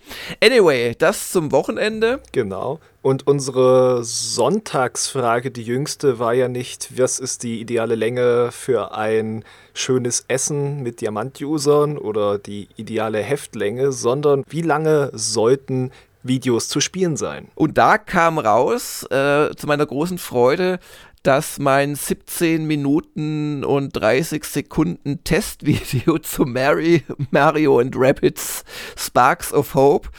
[0.43, 2.21] Anyway, das zum Wochenende.
[2.31, 2.79] Genau.
[3.01, 9.43] Und unsere Sonntagsfrage, die jüngste, war ja nicht, was ist die ideale Länge für ein
[9.73, 15.91] schönes Essen mit Diamant-Usern oder die ideale Heftlänge, sondern wie lange sollten
[16.23, 17.49] Videos zu spielen sein?
[17.55, 20.79] Und da kam raus, äh, zu meiner großen Freude,
[21.23, 28.65] dass mein 17 Minuten und 30 Sekunden Testvideo zu Mary, Mario and Rabbits
[28.97, 30.09] Sparks of Hope,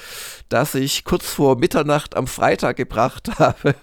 [0.48, 3.74] das ich kurz vor Mitternacht am Freitag gebracht habe,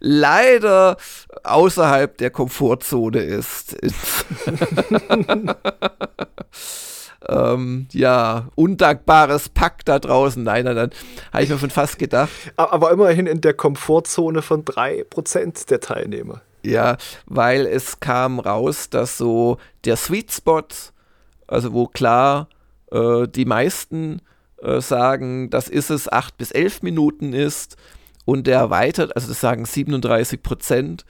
[0.00, 0.96] leider
[1.44, 3.76] außerhalb der Komfortzone ist.
[7.28, 10.42] ähm, ja, undankbares Pack da draußen.
[10.42, 10.90] Nein, nein, nein,
[11.32, 12.30] habe ich mir schon fast gedacht.
[12.56, 16.42] Aber immerhin in der Komfortzone von 3% der Teilnehmer.
[16.64, 16.96] Ja,
[17.26, 20.62] weil es kam raus, dass so der Sweet Spot,
[21.46, 22.48] also wo klar
[22.90, 24.22] äh, die meisten
[24.62, 27.76] äh, sagen, dass ist es 8 bis 11 Minuten ist
[28.24, 31.04] und der erweitert, also das sagen 37 Prozent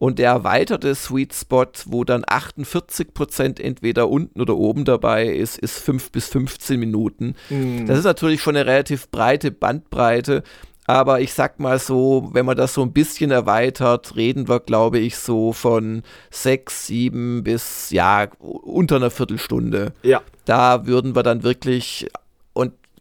[0.00, 5.58] und der erweiterte Sweet Spot, wo dann 48 Prozent entweder unten oder oben dabei ist,
[5.58, 7.34] ist 5 bis 15 Minuten.
[7.50, 7.86] Mhm.
[7.86, 10.42] Das ist natürlich schon eine relativ breite Bandbreite.
[10.90, 14.98] Aber ich sag mal so, wenn man das so ein bisschen erweitert, reden wir, glaube
[14.98, 19.92] ich, so von sechs, sieben bis ja, unter einer Viertelstunde.
[20.02, 20.20] Ja.
[20.46, 22.08] Da würden wir dann wirklich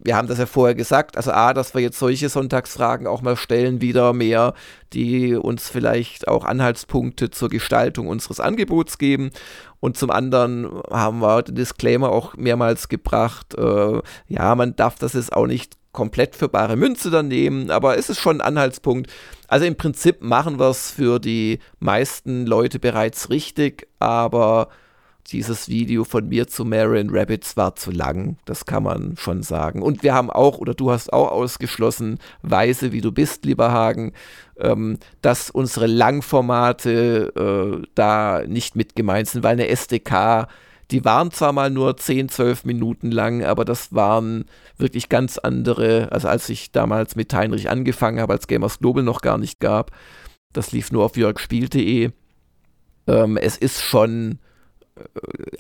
[0.02, 3.36] wir haben das ja vorher gesagt, also A, dass wir jetzt solche Sonntagsfragen auch mal
[3.36, 4.54] stellen, wieder mehr,
[4.93, 9.32] die uns vielleicht auch Anhaltspunkte zur Gestaltung unseres Angebots geben.
[9.82, 15.13] Und zum anderen haben wir den Disclaimer auch mehrmals gebracht, äh, ja, man darf das
[15.13, 19.12] jetzt auch nicht komplett für bare Münze dann nehmen, aber es ist schon ein Anhaltspunkt.
[19.50, 24.70] Also im Prinzip machen wir es für die meisten Leute bereits richtig, aber
[25.28, 29.82] dieses Video von mir zu Marion Rabbits war zu lang, das kann man schon sagen.
[29.82, 34.14] Und wir haben auch, oder du hast auch ausgeschlossen, weise wie du bist, lieber Hagen,
[34.58, 37.34] ähm, dass unsere Langformate
[37.84, 40.48] äh, da nicht mit gemeint sind, weil eine SDK,
[40.91, 44.45] die waren zwar mal nur 10, 12 Minuten lang, aber das waren
[44.78, 49.21] wirklich ganz andere, also als ich damals mit Heinrich angefangen habe, als Gamers Global noch
[49.21, 49.91] gar nicht gab,
[50.54, 52.12] das lief nur auf jörgspiel.de.
[53.08, 54.39] Ähm, es ist schon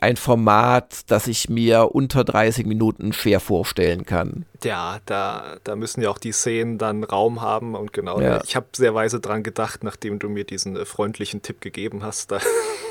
[0.01, 4.45] ein Format, das ich mir unter 30 Minuten schwer vorstellen kann.
[4.63, 8.19] Ja, da, da müssen ja auch die Szenen dann Raum haben und genau.
[8.19, 8.41] Ja.
[8.43, 12.31] Ich habe sehr weise dran gedacht, nachdem du mir diesen äh, freundlichen Tipp gegeben hast.
[12.31, 12.39] Da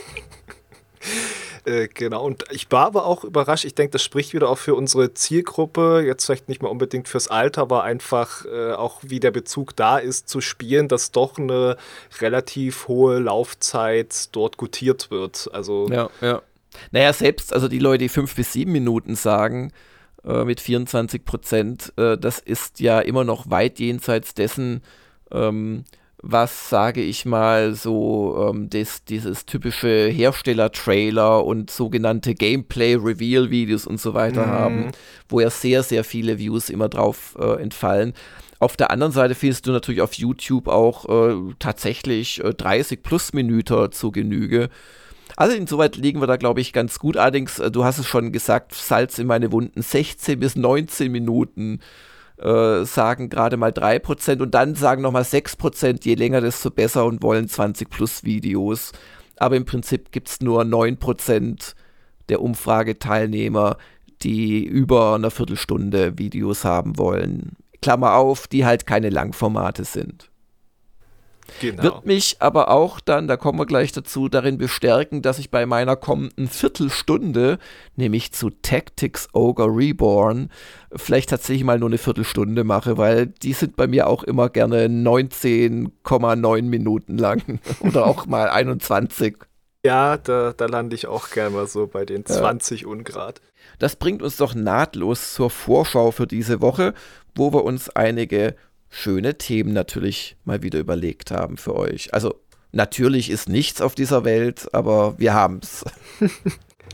[1.69, 3.65] äh, genau, und ich war aber auch überrascht.
[3.65, 6.03] Ich denke, das spricht wieder auch für unsere Zielgruppe.
[6.05, 9.99] Jetzt vielleicht nicht mal unbedingt fürs Alter, aber einfach äh, auch wie der Bezug da
[9.99, 11.77] ist zu spielen, dass doch eine
[12.21, 15.51] relativ hohe Laufzeit dort gutiert wird.
[15.53, 16.43] Also ja, ja.
[16.91, 19.73] Naja, selbst, also die Leute, die fünf bis sieben Minuten sagen,
[20.25, 24.83] äh, mit 24 Prozent, äh, das ist ja immer noch weit jenseits dessen,
[25.31, 25.85] ähm,
[26.23, 34.15] was, sage ich mal, so ähm, des, dieses typische Hersteller-Trailer und sogenannte Gameplay-Reveal-Videos und so
[34.15, 34.51] weiter mhm.
[34.51, 34.91] haben,
[35.29, 38.15] wo ja sehr, sehr viele Views immer drauf äh, entfallen.
[38.59, 43.33] Auf der anderen Seite findest du natürlich auf YouTube auch äh, tatsächlich äh, 30 plus
[43.33, 44.69] Minuten zu Genüge.
[45.37, 47.17] Also insoweit liegen wir da, glaube ich, ganz gut.
[47.17, 51.79] Allerdings, äh, du hast es schon gesagt, Salz in meine Wunden, 16 bis 19 Minuten
[52.40, 57.22] äh, sagen gerade mal 3% und dann sagen nochmal 6%, je länger, desto besser und
[57.22, 58.92] wollen 20 plus Videos.
[59.37, 61.74] Aber im Prinzip gibt es nur 9%
[62.29, 63.77] der Umfrageteilnehmer,
[64.22, 67.57] die über eine Viertelstunde Videos haben wollen.
[67.81, 70.31] Klammer auf, die halt keine Langformate sind.
[71.61, 71.83] Genau.
[71.83, 75.67] Wird mich aber auch dann, da kommen wir gleich dazu, darin bestärken, dass ich bei
[75.67, 77.59] meiner kommenden Viertelstunde,
[77.97, 80.51] nämlich zu Tactics Ogre Reborn,
[80.95, 84.87] vielleicht tatsächlich mal nur eine Viertelstunde mache, weil die sind bei mir auch immer gerne
[84.87, 89.37] 19,9 Minuten lang oder auch mal 21.
[89.85, 92.89] Ja, da, da lande ich auch gerne mal so bei den 20 ja.
[92.89, 93.41] Ungrad.
[93.79, 96.95] Das bringt uns doch nahtlos zur Vorschau für diese Woche,
[97.35, 98.57] wo wir uns einige
[98.90, 102.12] schöne Themen natürlich mal wieder überlegt haben für euch.
[102.14, 102.35] Also
[102.72, 105.85] natürlich ist nichts auf dieser Welt, aber wir haben es.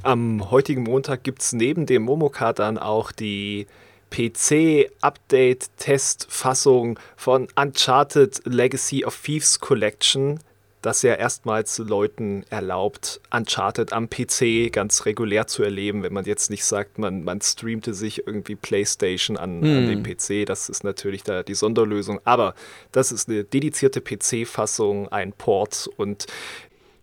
[0.02, 3.68] Am heutigen Montag gibt es neben dem Momoka dann auch die
[4.10, 10.40] PC-Update-Testfassung von Uncharted Legacy of Thieves Collection
[10.84, 16.50] das ja erstmals Leuten erlaubt, Uncharted am PC ganz regulär zu erleben, wenn man jetzt
[16.50, 19.76] nicht sagt, man, man streamte sich irgendwie PlayStation an, hm.
[19.78, 20.44] an dem PC.
[20.46, 22.20] Das ist natürlich da die Sonderlösung.
[22.24, 22.54] Aber
[22.92, 26.26] das ist eine dedizierte PC-Fassung, ein Port und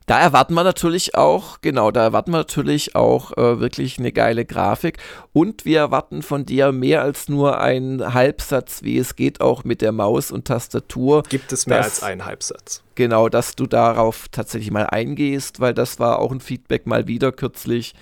[0.07, 4.45] da erwarten wir natürlich auch, genau, da erwarten wir natürlich auch äh, wirklich eine geile
[4.45, 4.97] Grafik
[5.31, 9.81] und wir erwarten von dir mehr als nur einen Halbsatz, wie es geht auch mit
[9.81, 11.23] der Maus und Tastatur.
[11.29, 12.83] Gibt es mehr dass, als einen Halbsatz?
[12.95, 17.31] Genau, dass du darauf tatsächlich mal eingehst, weil das war auch ein Feedback mal wieder
[17.31, 17.93] kürzlich,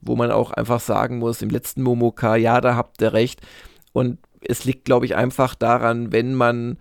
[0.00, 3.40] wo man auch einfach sagen muss, im letzten Momoka, ja, da habt ihr recht
[3.92, 6.78] und es liegt, glaube ich, einfach daran, wenn man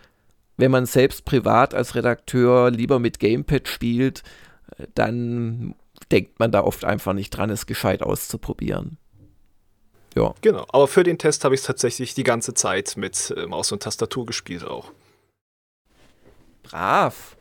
[0.57, 4.21] wenn man selbst privat als Redakteur lieber mit Gamepad spielt,
[4.95, 5.75] dann
[6.11, 8.97] denkt man da oft einfach nicht dran, es gescheit auszuprobieren.
[10.15, 10.33] Ja.
[10.41, 13.71] Genau, aber für den Test habe ich es tatsächlich die ganze Zeit mit äh, Maus
[13.71, 14.91] und Tastatur gespielt auch.
[16.63, 17.37] Brav.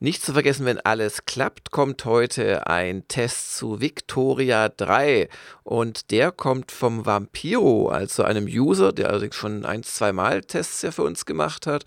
[0.00, 5.28] Nicht zu vergessen, wenn alles klappt, kommt heute ein Test zu Victoria 3
[5.62, 10.82] und der kommt vom Vampiro, also einem User, der allerdings schon ein, zwei Mal Tests
[10.82, 11.84] ja für uns gemacht hat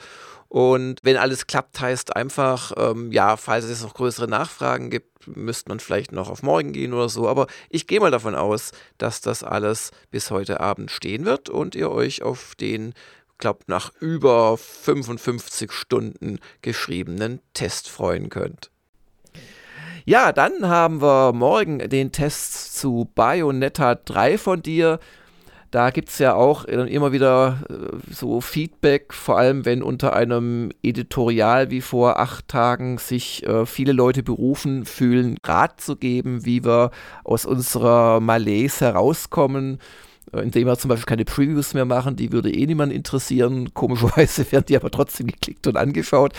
[0.56, 5.68] und wenn alles klappt, heißt einfach, ähm, ja, falls es noch größere Nachfragen gibt, müsste
[5.68, 7.28] man vielleicht noch auf morgen gehen oder so.
[7.28, 11.76] Aber ich gehe mal davon aus, dass das alles bis heute Abend stehen wird und
[11.76, 12.94] ihr euch auf den,
[13.38, 18.72] glaubt, nach über 55 Stunden geschriebenen Test freuen könnt.
[20.06, 25.02] Ja, dann haben wir morgen den Test zu Bayonetta 3 von dir
[25.72, 30.72] da gibt es ja auch immer wieder äh, so Feedback, vor allem wenn unter einem
[30.84, 36.64] Editorial wie vor acht Tagen sich äh, viele Leute berufen fühlen, Rat zu geben, wie
[36.64, 36.92] wir
[37.24, 39.80] aus unserer Malaise herauskommen
[40.32, 43.74] indem wir zum Beispiel keine Previews mehr machen, die würde eh niemand interessieren.
[43.74, 46.34] Komischerweise werden die aber trotzdem geklickt und angeschaut.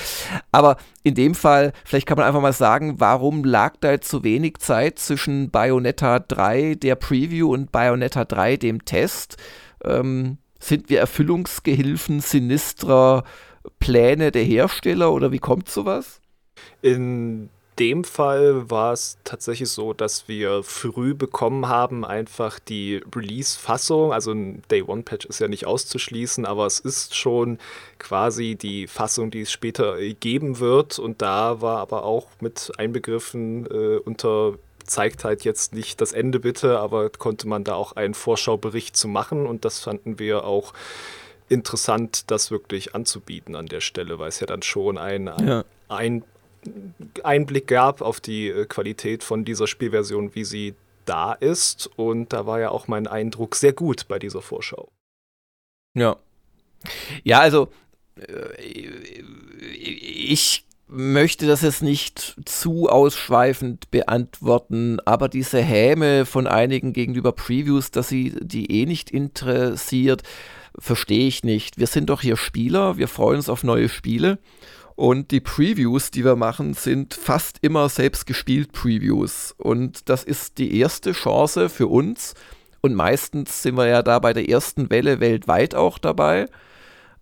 [0.53, 4.25] Aber in dem Fall, vielleicht kann man einfach mal sagen, warum lag da jetzt so
[4.25, 9.37] wenig Zeit zwischen Bayonetta 3, der Preview, und Bayonetta 3, dem Test?
[9.85, 13.25] Ähm, sind wir Erfüllungsgehilfen sinistrer
[13.79, 16.21] Pläne der Hersteller oder wie kommt sowas?
[16.83, 24.13] In dem Fall war es tatsächlich so, dass wir früh bekommen haben, einfach die Release-Fassung.
[24.13, 27.59] Also ein Day-One-Patch ist ja nicht auszuschließen, aber es ist schon
[27.99, 30.99] quasi die Fassung, die es später geben wird.
[30.99, 34.55] Und da war aber auch mit einbegriffen äh, unter
[34.87, 39.09] zeigt halt jetzt nicht das Ende bitte, aber konnte man da auch einen Vorschaubericht zu
[39.09, 40.73] machen und das fanden wir auch
[41.49, 45.65] interessant, das wirklich anzubieten an der Stelle, weil es ja dann schon ein, ein, ja.
[45.89, 46.23] ein
[47.23, 50.75] Einblick gab auf die äh, Qualität von dieser Spielversion, wie sie
[51.05, 51.91] da ist.
[51.97, 54.91] Und da war ja auch mein Eindruck sehr gut bei dieser Vorschau.
[55.95, 56.17] Ja.
[57.25, 57.69] Ja, also
[58.17, 67.33] äh, ich möchte das jetzt nicht zu ausschweifend beantworten, aber diese Häme von einigen gegenüber
[67.33, 70.23] Previews, dass sie die eh nicht interessiert,
[70.79, 71.79] verstehe ich nicht.
[71.79, 74.39] Wir sind doch hier Spieler, wir freuen uns auf neue Spiele
[74.97, 79.55] und die Previews, die wir machen, sind fast immer selbst gespielt Previews.
[79.59, 82.35] Und das ist die erste Chance für uns.
[82.81, 86.47] Und meistens sind wir ja da bei der ersten Welle weltweit auch dabei,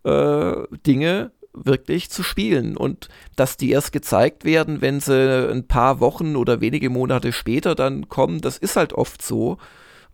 [0.05, 0.53] äh,
[0.87, 2.77] Dinge wirklich zu spielen.
[2.77, 7.75] Und dass die erst gezeigt werden, wenn sie ein paar Wochen oder wenige Monate später
[7.75, 9.59] dann kommen, das ist halt oft so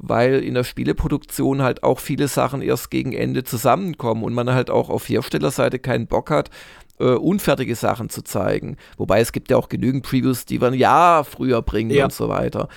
[0.03, 4.71] weil in der Spieleproduktion halt auch viele Sachen erst gegen Ende zusammenkommen und man halt
[4.71, 6.49] auch auf Herstellerseite keinen Bock hat,
[7.01, 8.77] äh, unfertige Sachen zu zeigen.
[8.97, 12.05] Wobei es gibt ja auch genügend Previews, die wir ein Jahr früher bringen ja.
[12.05, 12.69] und so weiter.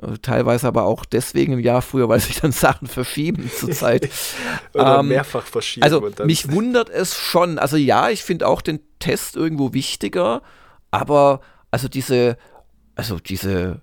[0.00, 4.08] Äh, teilweise aber auch deswegen ein Jahr früher, weil sich dann Sachen verschieben zurzeit.
[4.74, 5.84] Oder ähm, mehrfach verschieben.
[5.84, 7.58] Also mich wundert es schon.
[7.58, 10.42] Also ja, ich finde auch den Test irgendwo wichtiger,
[10.90, 11.40] aber
[11.70, 12.36] also diese,
[12.94, 13.80] also diese,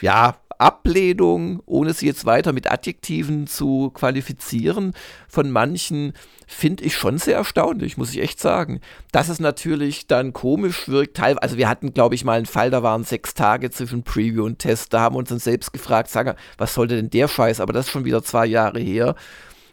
[0.00, 4.92] ja, Ablehnung, ohne sie jetzt weiter mit Adjektiven zu qualifizieren,
[5.28, 6.12] von manchen
[6.46, 8.80] finde ich schon sehr erstaunlich, muss ich echt sagen.
[9.12, 12.70] Dass es natürlich dann komisch wirkt, teilweise, also wir hatten, glaube ich, mal einen Fall,
[12.70, 16.10] da waren sechs Tage zwischen Preview und Test, da haben wir uns dann selbst gefragt,
[16.10, 19.14] sagen, was sollte denn der Scheiß, aber das ist schon wieder zwei Jahre her.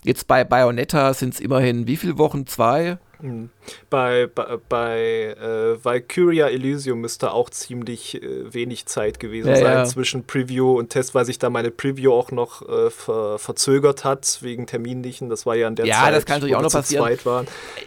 [0.04, 2.48] Jetzt bei Bayonetta sind es immerhin wie viele Wochen?
[2.48, 2.98] Zwei?
[3.22, 3.50] Mhm.
[3.90, 9.78] Bei, bei, bei äh, Valkyria Elysium müsste auch ziemlich äh, wenig Zeit gewesen ja, sein
[9.78, 9.86] ja.
[9.86, 14.40] zwischen Preview und Test, weil sich da meine Preview auch noch äh, ver verzögert hat
[14.42, 15.30] wegen terminlichen.
[15.30, 17.18] Das war ja an der ja, Zeit, das kann natürlich auch noch passieren.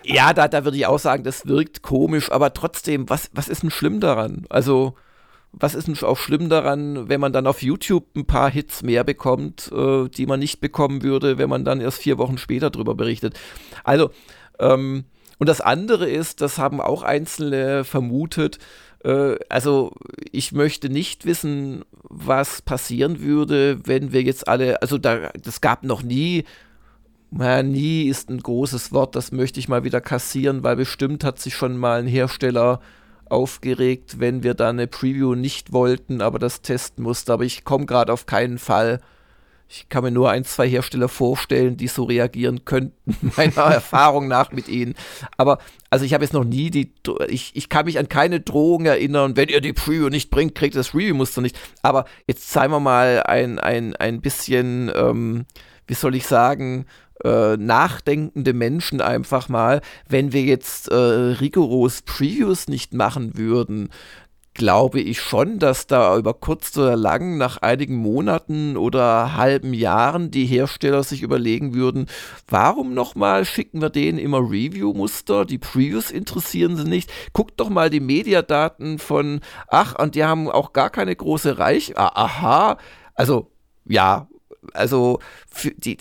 [0.05, 3.63] Ja, da, da würde ich auch sagen, das wirkt komisch, aber trotzdem, was, was ist
[3.63, 4.47] denn schlimm daran?
[4.49, 4.95] Also,
[5.53, 9.03] was ist denn auch schlimm daran, wenn man dann auf YouTube ein paar Hits mehr
[9.05, 12.95] bekommt, äh, die man nicht bekommen würde, wenn man dann erst vier Wochen später drüber
[12.95, 13.39] berichtet?
[13.83, 14.11] Also,
[14.59, 15.05] ähm,
[15.41, 18.59] und das andere ist, das haben auch Einzelne vermutet,
[19.05, 19.93] äh, also
[20.31, 25.83] ich möchte nicht wissen, was passieren würde, wenn wir jetzt alle, also da, das gab
[25.83, 26.45] noch nie,
[27.31, 31.41] na, nie ist ein großes Wort, das möchte ich mal wieder kassieren, weil bestimmt hat
[31.41, 32.81] sich schon mal ein Hersteller
[33.31, 37.31] aufgeregt, wenn wir da eine Preview nicht wollten, aber das testen mussten.
[37.31, 39.01] Aber ich komme gerade auf keinen Fall
[39.73, 44.51] ich kann mir nur ein, zwei Hersteller vorstellen, die so reagieren könnten, meiner Erfahrung nach
[44.51, 44.95] mit ihnen.
[45.37, 45.59] Aber
[45.91, 46.93] also ich habe jetzt noch nie die,
[47.29, 50.75] ich, ich kann mich an keine Drohung erinnern, wenn ihr die Preview nicht bringt, kriegt
[50.75, 51.59] das Review-Muster nicht.
[51.83, 55.47] Aber jetzt seien wir mal ein, ein, ein bisschen, ähm,
[55.87, 56.87] wie soll ich sagen,
[57.23, 63.91] äh, nachdenkende Menschen einfach mal, wenn wir jetzt äh, rigoros Previews nicht machen würden,
[64.55, 70.31] glaube ich schon, dass da über kurz oder lang nach einigen Monaten oder halben Jahren
[70.31, 72.07] die Hersteller sich überlegen würden,
[72.49, 77.11] warum nochmal schicken wir denen immer Review-Muster, die Previews interessieren sie nicht.
[77.33, 81.97] Guckt doch mal die Mediadaten von, ach, und die haben auch gar keine große Reich,
[81.97, 82.79] ah, aha,
[83.15, 83.51] also
[83.87, 84.29] ja,
[84.75, 85.21] also
[85.79, 85.99] die,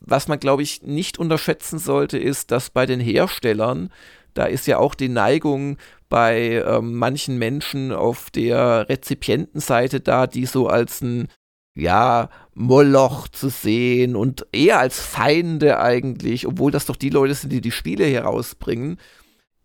[0.00, 3.90] was man glaube ich nicht unterschätzen sollte, ist, dass bei den Herstellern
[4.34, 5.76] da ist ja auch die Neigung
[6.12, 11.28] bei ähm, manchen Menschen auf der Rezipientenseite da, die so als ein
[11.74, 17.50] ja, Moloch zu sehen und eher als Feinde eigentlich, obwohl das doch die Leute sind,
[17.50, 18.98] die die Spiele herausbringen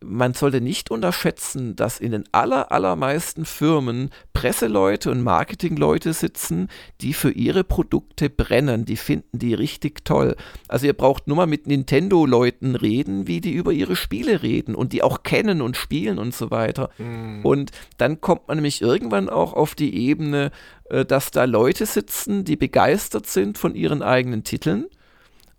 [0.03, 6.67] man sollte nicht unterschätzen, dass in den aller, allermeisten Firmen Presseleute und Marketingleute sitzen,
[7.01, 8.85] die für ihre Produkte brennen.
[8.85, 10.35] Die finden die richtig toll.
[10.67, 14.93] Also ihr braucht nur mal mit Nintendo-Leuten reden, wie die über ihre Spiele reden und
[14.93, 16.91] die auch kennen und spielen und so weiter.
[16.99, 17.43] Mhm.
[17.43, 20.51] Und dann kommt man nämlich irgendwann auch auf die Ebene,
[20.89, 24.85] äh, dass da Leute sitzen, die begeistert sind von ihren eigenen Titeln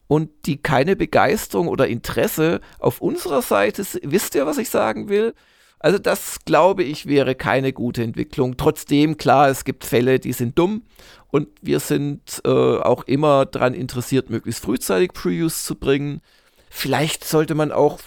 [0.09, 5.35] und die keine Begeisterung oder Interesse auf unserer Seite, wisst ihr, was ich sagen will?
[5.79, 8.57] Also das glaube ich wäre keine gute Entwicklung.
[8.57, 10.83] Trotzdem, klar, es gibt Fälle, die sind dumm
[11.31, 16.21] und wir sind äh, auch immer daran interessiert, möglichst frühzeitig Previews zu bringen.
[16.71, 18.01] Vielleicht sollte man auch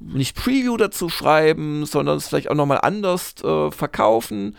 [0.00, 4.56] nicht Preview dazu schreiben, sondern es vielleicht auch nochmal anders äh, verkaufen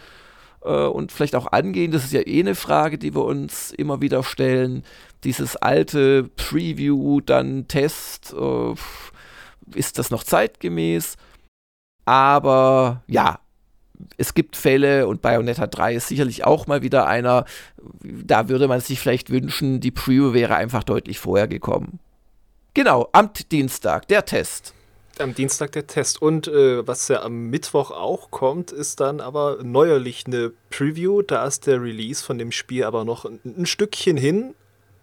[0.64, 1.92] äh, und vielleicht auch angehen.
[1.92, 4.84] Das ist ja eh eine Frage, die wir uns immer wieder stellen.
[5.26, 8.76] Dieses alte Preview, dann Test, äh,
[9.74, 11.18] ist das noch zeitgemäß?
[12.06, 13.40] Aber ja,
[14.18, 17.46] es gibt Fälle und Bayonetta 3 ist sicherlich auch mal wieder einer,
[18.02, 22.00] da würde man sich vielleicht wünschen, die Preview wäre einfach deutlich vorher gekommen.
[22.74, 24.74] Genau, am Dienstag, der Test.
[25.18, 26.22] Am Dienstag der Test.
[26.22, 31.22] Und äh, was ja am Mittwoch auch kommt, ist dann aber neuerlich eine Preview.
[31.22, 34.56] Da ist der Release von dem Spiel aber noch ein, ein Stückchen hin.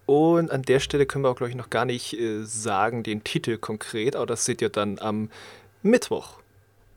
[0.05, 3.23] Und an der Stelle können wir auch, glaube ich, noch gar nicht äh, sagen, den
[3.23, 5.29] Titel konkret, aber das seht ihr dann am
[5.81, 6.43] Mittwoch.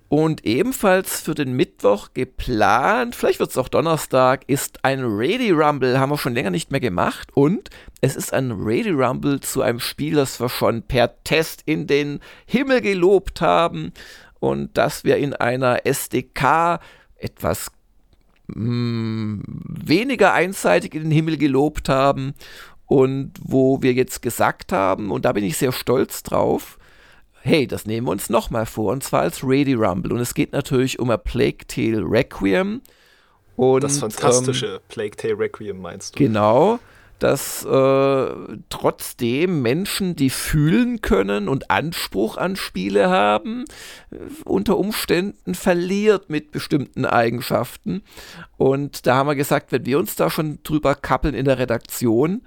[0.09, 5.99] Und ebenfalls für den Mittwoch geplant, vielleicht wird es auch Donnerstag, ist ein Ready Rumble,
[5.99, 7.31] haben wir schon länger nicht mehr gemacht.
[7.35, 11.88] Und es ist ein Ready Rumble zu einem Spiel, das wir schon per Test in
[11.88, 13.92] den Himmel gelobt haben.
[14.38, 16.79] Und das wir in einer SDK
[17.16, 17.73] etwas
[18.47, 22.35] mh, mm, weniger einseitig in den Himmel gelobt haben.
[22.87, 26.79] Und wo wir jetzt gesagt haben, und da bin ich sehr stolz drauf,
[27.42, 30.12] hey, das nehmen wir uns nochmal vor, und zwar als Ready Rumble.
[30.12, 32.81] Und es geht natürlich um A Plague Tale Requiem.
[33.57, 36.18] Und, das fantastische ähm, Plague Tale Requiem meinst du?
[36.18, 36.79] Genau,
[37.18, 38.29] dass äh,
[38.68, 43.64] trotzdem Menschen, die fühlen können und Anspruch an Spiele haben,
[44.11, 48.03] äh, unter Umständen verliert mit bestimmten Eigenschaften.
[48.59, 52.46] Und da haben wir gesagt, wenn wir uns da schon drüber kappeln in der Redaktion,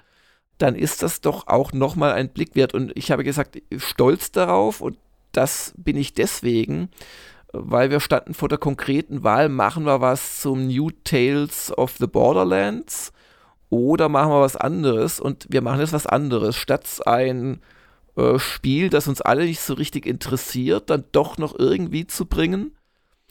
[0.59, 2.73] dann ist das doch auch nochmal ein Blick wert.
[2.73, 4.97] Und ich habe gesagt, stolz darauf und
[5.31, 6.89] das bin ich deswegen,
[7.51, 12.07] weil wir standen vor der konkreten Wahl, machen wir was zum New Tales of the
[12.07, 13.11] Borderlands
[13.69, 16.55] oder machen wir was anderes und wir machen jetzt was anderes.
[16.55, 17.61] Statt ein
[18.15, 22.75] äh, Spiel, das uns alle nicht so richtig interessiert, dann doch noch irgendwie zu bringen,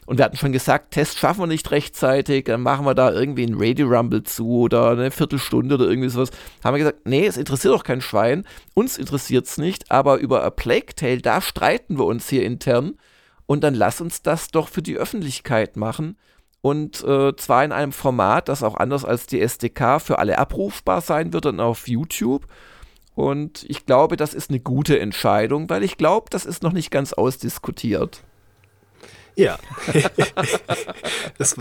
[0.09, 3.45] und wir hatten schon gesagt, Test schaffen wir nicht rechtzeitig, dann machen wir da irgendwie
[3.45, 6.31] einen Radio Rumble zu oder eine Viertelstunde oder irgendwie sowas.
[6.65, 10.43] Haben wir gesagt, nee, es interessiert doch kein Schwein, uns interessiert es nicht, aber über
[10.45, 12.95] A Plague Tale, da streiten wir uns hier intern.
[13.45, 16.17] Und dann lass uns das doch für die Öffentlichkeit machen.
[16.63, 21.03] Und äh, zwar in einem Format, das auch anders als die SDK für alle abrufbar
[21.03, 22.47] sein wird und auf YouTube.
[23.15, 26.91] Und ich glaube, das ist eine gute Entscheidung, weil ich glaube, das ist noch nicht
[26.91, 28.23] ganz ausdiskutiert.
[29.39, 29.57] Ja.
[31.39, 31.57] das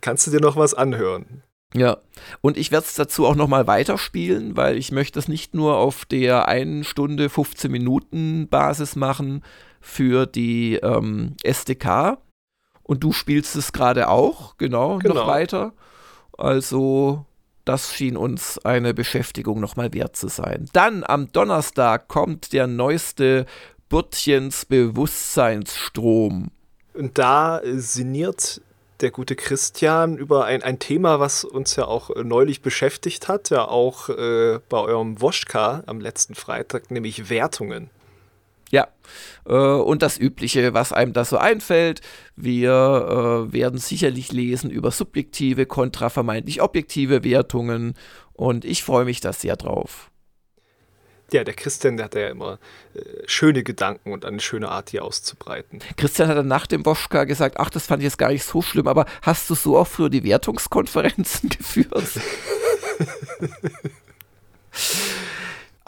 [0.00, 1.42] kannst du dir noch was anhören.
[1.74, 1.98] Ja,
[2.40, 6.04] und ich werde es dazu auch nochmal weiterspielen, weil ich möchte es nicht nur auf
[6.04, 9.44] der 1 Stunde 15 Minuten Basis machen
[9.80, 12.18] für die ähm, SDK.
[12.82, 15.74] Und du spielst es gerade auch, genau, genau, noch weiter.
[16.36, 17.26] Also,
[17.64, 20.68] das schien uns eine Beschäftigung nochmal wert zu sein.
[20.72, 23.46] Dann am Donnerstag kommt der neueste
[23.90, 26.50] Bürtchens Bewusstseinsstrom.
[26.94, 28.60] Und da sinniert
[29.00, 33.66] der gute Christian über ein, ein Thema, was uns ja auch neulich beschäftigt hat, ja
[33.66, 37.90] auch äh, bei eurem Woschka am letzten Freitag, nämlich Wertungen.
[38.70, 38.88] Ja,
[39.46, 42.02] äh, und das Übliche, was einem da so einfällt.
[42.36, 47.94] Wir äh, werden sicherlich lesen über subjektive kontra vermeintlich objektive Wertungen
[48.32, 50.09] und ich freue mich da sehr drauf.
[51.32, 52.58] Ja, der Christian, der hat ja immer
[52.94, 55.80] äh, schöne Gedanken und eine schöne Art, die auszubreiten.
[55.96, 58.62] Christian hat dann nach dem Woschka gesagt, ach, das fand ich jetzt gar nicht so
[58.62, 61.92] schlimm, aber hast du so auch früher die Wertungskonferenzen geführt?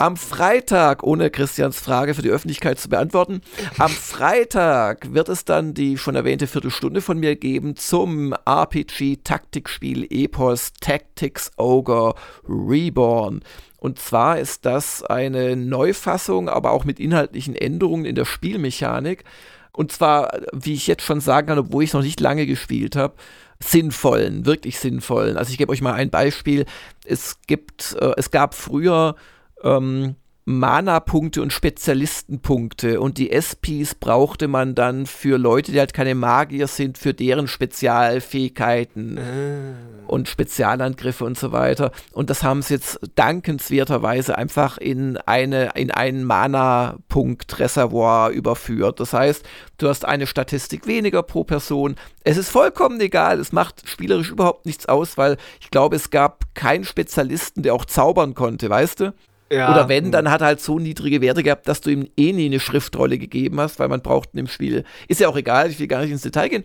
[0.03, 3.41] Am Freitag, ohne Christians Frage für die Öffentlichkeit zu beantworten,
[3.79, 10.73] am Freitag wird es dann die schon erwähnte Viertelstunde von mir geben zum RPG-Taktikspiel Epos
[10.81, 12.17] Tactics Ogre
[12.49, 13.45] Reborn.
[13.77, 19.23] Und zwar ist das eine Neufassung, aber auch mit inhaltlichen Änderungen in der Spielmechanik.
[19.71, 23.15] Und zwar, wie ich jetzt schon sagen kann, obwohl ich noch nicht lange gespielt habe,
[23.61, 25.37] sinnvollen, wirklich sinnvollen.
[25.37, 26.65] Also ich gebe euch mal ein Beispiel.
[27.05, 29.15] Es gibt, äh, es gab früher
[29.63, 36.17] ähm, Mana-Punkte und Spezialistenpunkte und die SPs brauchte man dann für Leute, die halt keine
[36.17, 39.77] Magier sind, für deren Spezialfähigkeiten ah.
[40.09, 41.93] und Spezialangriffe und so weiter.
[42.13, 48.99] Und das haben sie jetzt dankenswerterweise einfach in eine in ein Mana-Punkt-Reservoir überführt.
[48.99, 49.45] Das heißt,
[49.79, 51.95] du hast eine Statistik weniger pro Person.
[52.25, 56.53] Es ist vollkommen egal, es macht spielerisch überhaupt nichts aus, weil ich glaube, es gab
[56.55, 59.15] keinen Spezialisten, der auch zaubern konnte, weißt du?
[59.53, 59.71] Ja.
[59.71, 62.47] Oder wenn, dann hat er halt so niedrige Werte gehabt, dass du ihm eh nie
[62.47, 64.85] eine Schriftrolle gegeben hast, weil man braucht im Spiel.
[65.09, 66.65] Ist ja auch egal, ich will gar nicht ins Detail gehen.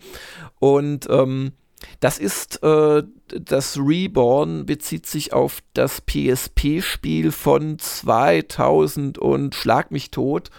[0.59, 1.51] Und ähm,
[1.99, 10.09] das ist, äh, das Reborn bezieht sich auf das PSP-Spiel von 2000 und Schlag mich
[10.09, 10.49] tot.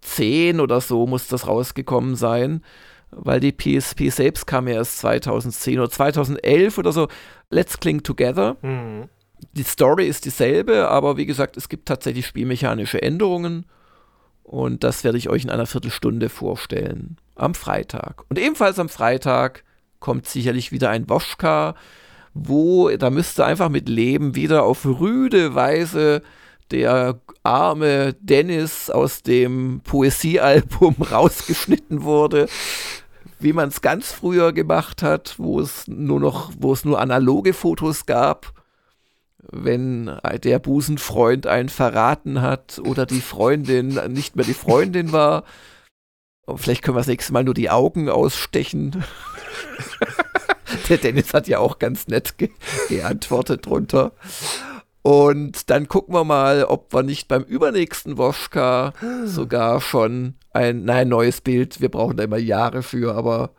[0.00, 2.64] 10 oder so muss das rausgekommen sein,
[3.10, 7.08] weil die PSP selbst kam ja erst 2010 oder 2011 oder so.
[7.50, 8.56] Let's Cling Together.
[8.62, 9.10] Mhm
[9.52, 13.66] die Story ist dieselbe, aber wie gesagt, es gibt tatsächlich spielmechanische Änderungen.
[14.42, 17.16] Und das werde ich euch in einer Viertelstunde vorstellen.
[17.36, 18.24] Am Freitag.
[18.28, 19.64] Und ebenfalls am Freitag
[20.00, 21.74] kommt sicherlich wieder ein Woschka,
[22.34, 26.22] wo, da müsste einfach mit Leben wieder auf rüde Weise
[26.70, 32.48] der arme Dennis aus dem Poesiealbum rausgeschnitten wurde,
[33.40, 37.52] wie man es ganz früher gemacht hat, wo es nur noch, wo es nur analoge
[37.52, 38.52] Fotos gab
[39.42, 40.10] wenn
[40.42, 45.44] der Busenfreund einen verraten hat oder die Freundin nicht mehr die Freundin war.
[46.56, 49.04] Vielleicht können wir das nächste Mal nur die Augen ausstechen.
[50.88, 52.50] der Dennis hat ja auch ganz nett ge
[52.88, 54.12] geantwortet drunter.
[55.02, 58.92] Und dann gucken wir mal, ob wir nicht beim übernächsten Woschka
[59.24, 63.50] sogar schon ein, nein, neues Bild, wir brauchen da immer Jahre für, aber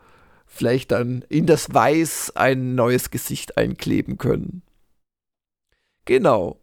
[0.46, 4.62] vielleicht dann in das Weiß ein neues Gesicht einkleben können.
[6.04, 6.58] Genau.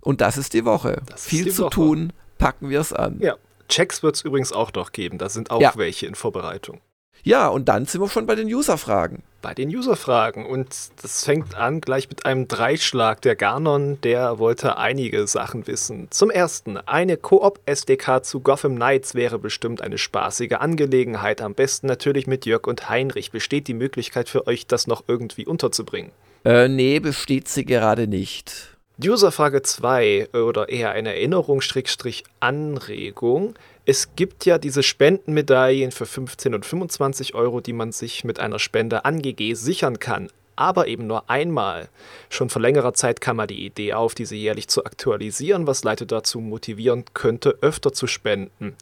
[0.00, 1.02] Und das ist die Woche.
[1.14, 1.70] Ist Viel die zu Woche.
[1.70, 3.18] tun, packen wir es an.
[3.20, 3.36] Ja.
[3.68, 5.18] Checks wird es übrigens auch noch geben.
[5.18, 5.72] Da sind auch ja.
[5.76, 6.80] welche in Vorbereitung.
[7.22, 9.22] Ja, und dann sind wir schon bei den User-Fragen.
[9.40, 10.44] Bei den User-Fragen.
[10.44, 10.68] Und
[11.02, 13.22] das fängt an gleich mit einem Dreischlag.
[13.22, 16.08] Der Garnon, der wollte einige Sachen wissen.
[16.10, 21.40] Zum ersten, eine Koop-SDK zu Gotham Knights wäre bestimmt eine spaßige Angelegenheit.
[21.40, 23.30] Am besten natürlich mit Jörg und Heinrich.
[23.30, 26.12] Besteht die Möglichkeit für euch, das noch irgendwie unterzubringen?
[26.44, 28.73] Äh, nee, besteht sie gerade nicht.
[29.02, 33.56] Userfrage 2 oder eher eine Erinnerung-Anregung.
[33.84, 38.60] Es gibt ja diese Spendenmedaillen für 15 und 25 Euro, die man sich mit einer
[38.60, 40.30] Spende an GG sichern kann.
[40.54, 41.88] Aber eben nur einmal.
[42.30, 46.06] Schon vor längerer Zeit kam mal die Idee auf, diese jährlich zu aktualisieren, was Leute
[46.06, 48.76] dazu motivieren könnte, öfter zu spenden.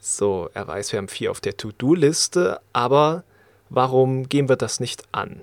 [0.00, 3.22] So, er weiß, wir haben vier auf der To-Do-Liste, aber
[3.70, 5.42] warum gehen wir das nicht an?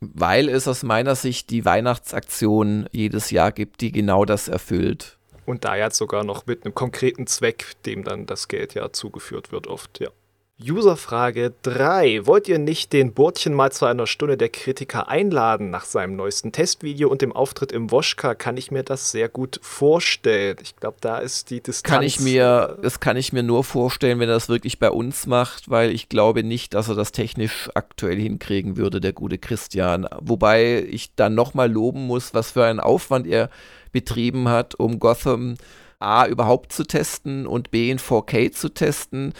[0.00, 5.18] Weil es aus meiner Sicht die Weihnachtsaktion jedes Jahr gibt, die genau das erfüllt.
[5.46, 9.52] Und da jetzt sogar noch mit einem konkreten Zweck, dem dann das Geld ja zugeführt
[9.52, 10.08] wird, oft, ja.
[10.62, 12.26] Userfrage 3.
[12.26, 15.70] Wollt ihr nicht den Bordchen mal zu einer Stunde der Kritiker einladen?
[15.70, 19.58] Nach seinem neuesten Testvideo und dem Auftritt im Woschka kann ich mir das sehr gut
[19.62, 20.58] vorstellen.
[20.60, 21.94] Ich glaube, da ist die Distanz.
[21.94, 24.90] Kann ich mir, äh, das kann ich mir nur vorstellen, wenn er das wirklich bei
[24.90, 29.38] uns macht, weil ich glaube nicht, dass er das technisch aktuell hinkriegen würde, der gute
[29.38, 30.06] Christian.
[30.20, 33.48] Wobei ich dann nochmal loben muss, was für einen Aufwand er
[33.92, 35.56] betrieben hat, um Gotham
[36.00, 39.32] A überhaupt zu testen und B in 4K zu testen.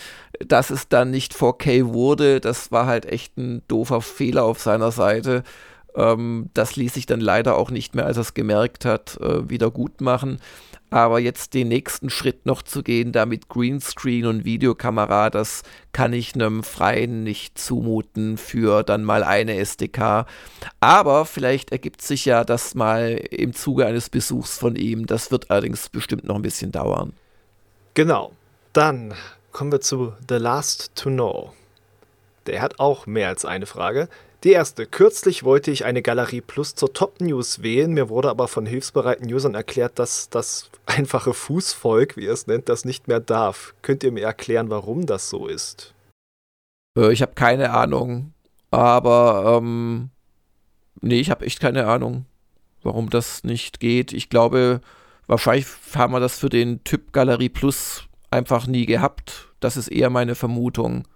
[0.46, 4.92] Dass es dann nicht 4K wurde, das war halt echt ein doofer Fehler auf seiner
[4.92, 5.42] Seite.
[5.94, 9.48] Ähm, das ließ sich dann leider auch nicht mehr, als er es gemerkt hat, äh,
[9.48, 10.38] wieder gut machen.
[10.90, 15.62] Aber jetzt den nächsten Schritt noch zu gehen, da mit Greenscreen und Videokamera, das
[15.92, 20.26] kann ich einem Freien nicht zumuten für dann mal eine SDK.
[20.80, 25.06] Aber vielleicht ergibt sich ja das mal im Zuge eines Besuchs von ihm.
[25.06, 27.12] Das wird allerdings bestimmt noch ein bisschen dauern.
[27.94, 28.32] Genau.
[28.72, 29.14] Dann
[29.52, 31.52] kommen wir zu The Last to Know.
[32.46, 34.08] Der hat auch mehr als eine Frage.
[34.42, 34.86] Die erste.
[34.86, 37.92] Kürzlich wollte ich eine Galerie Plus zur Top News wählen.
[37.92, 42.70] Mir wurde aber von hilfsbereiten Usern erklärt, dass das einfache Fußvolk, wie er es nennt,
[42.70, 43.74] das nicht mehr darf.
[43.82, 45.94] Könnt ihr mir erklären, warum das so ist?
[46.96, 48.32] Äh, ich habe keine Ahnung.
[48.70, 50.08] Aber, ähm,
[51.02, 52.24] nee, ich habe echt keine Ahnung,
[52.82, 54.14] warum das nicht geht.
[54.14, 54.80] Ich glaube,
[55.26, 59.50] wahrscheinlich haben wir das für den Typ Galerie Plus einfach nie gehabt.
[59.58, 61.06] Das ist eher meine Vermutung.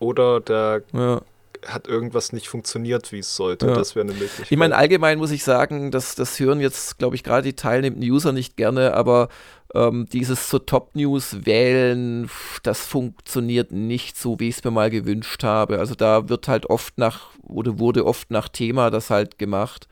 [0.00, 1.20] Oder der ja
[1.66, 3.66] hat irgendwas nicht funktioniert, wie es sollte.
[3.66, 3.74] Ja.
[3.74, 4.50] Das wäre eine Möglichkeit.
[4.50, 8.10] Ich meine, allgemein muss ich sagen, dass das hören jetzt, glaube ich, gerade die teilnehmenden
[8.10, 9.28] User nicht gerne, aber
[9.74, 12.30] ähm, dieses zur Top-News wählen,
[12.62, 15.78] das funktioniert nicht so, wie ich es mir mal gewünscht habe.
[15.78, 19.88] Also da wird halt oft nach, oder wurde oft nach Thema das halt gemacht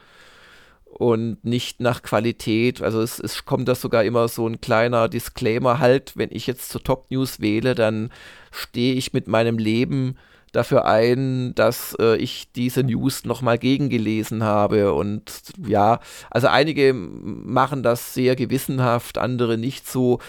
[0.93, 2.83] und nicht nach Qualität.
[2.83, 6.69] Also es, es kommt da sogar immer so ein kleiner Disclaimer halt, wenn ich jetzt
[6.69, 8.11] zur Top News wähle, dann
[8.51, 10.17] stehe ich mit meinem Leben
[10.53, 14.93] dafür ein, dass äh, ich diese News nochmal gegengelesen habe.
[14.93, 16.01] Und ja,
[16.31, 20.21] also einige machen das sehr gewissenhaft, andere nicht so.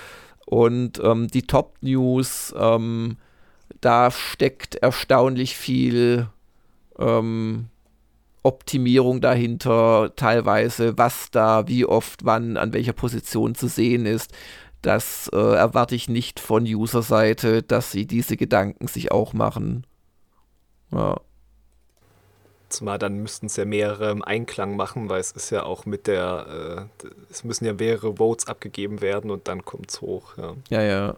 [0.46, 3.18] Und ähm, die Top-News, ähm,
[3.82, 6.28] da steckt erstaunlich viel
[6.98, 7.68] ähm,
[8.44, 14.32] Optimierung dahinter, teilweise, was da, wie oft, wann, an welcher Position zu sehen ist.
[14.82, 19.86] Das äh, erwarte ich nicht von User-Seite, dass sie diese Gedanken sich auch machen.
[20.94, 21.20] Ja.
[22.70, 26.08] Zumal dann müssten es ja mehrere im Einklang machen, weil es ist ja auch mit
[26.08, 30.38] der, äh, es müssen ja mehrere Votes abgegeben werden und dann kommt es hoch.
[30.38, 30.82] Ja, ja.
[30.82, 31.16] ja.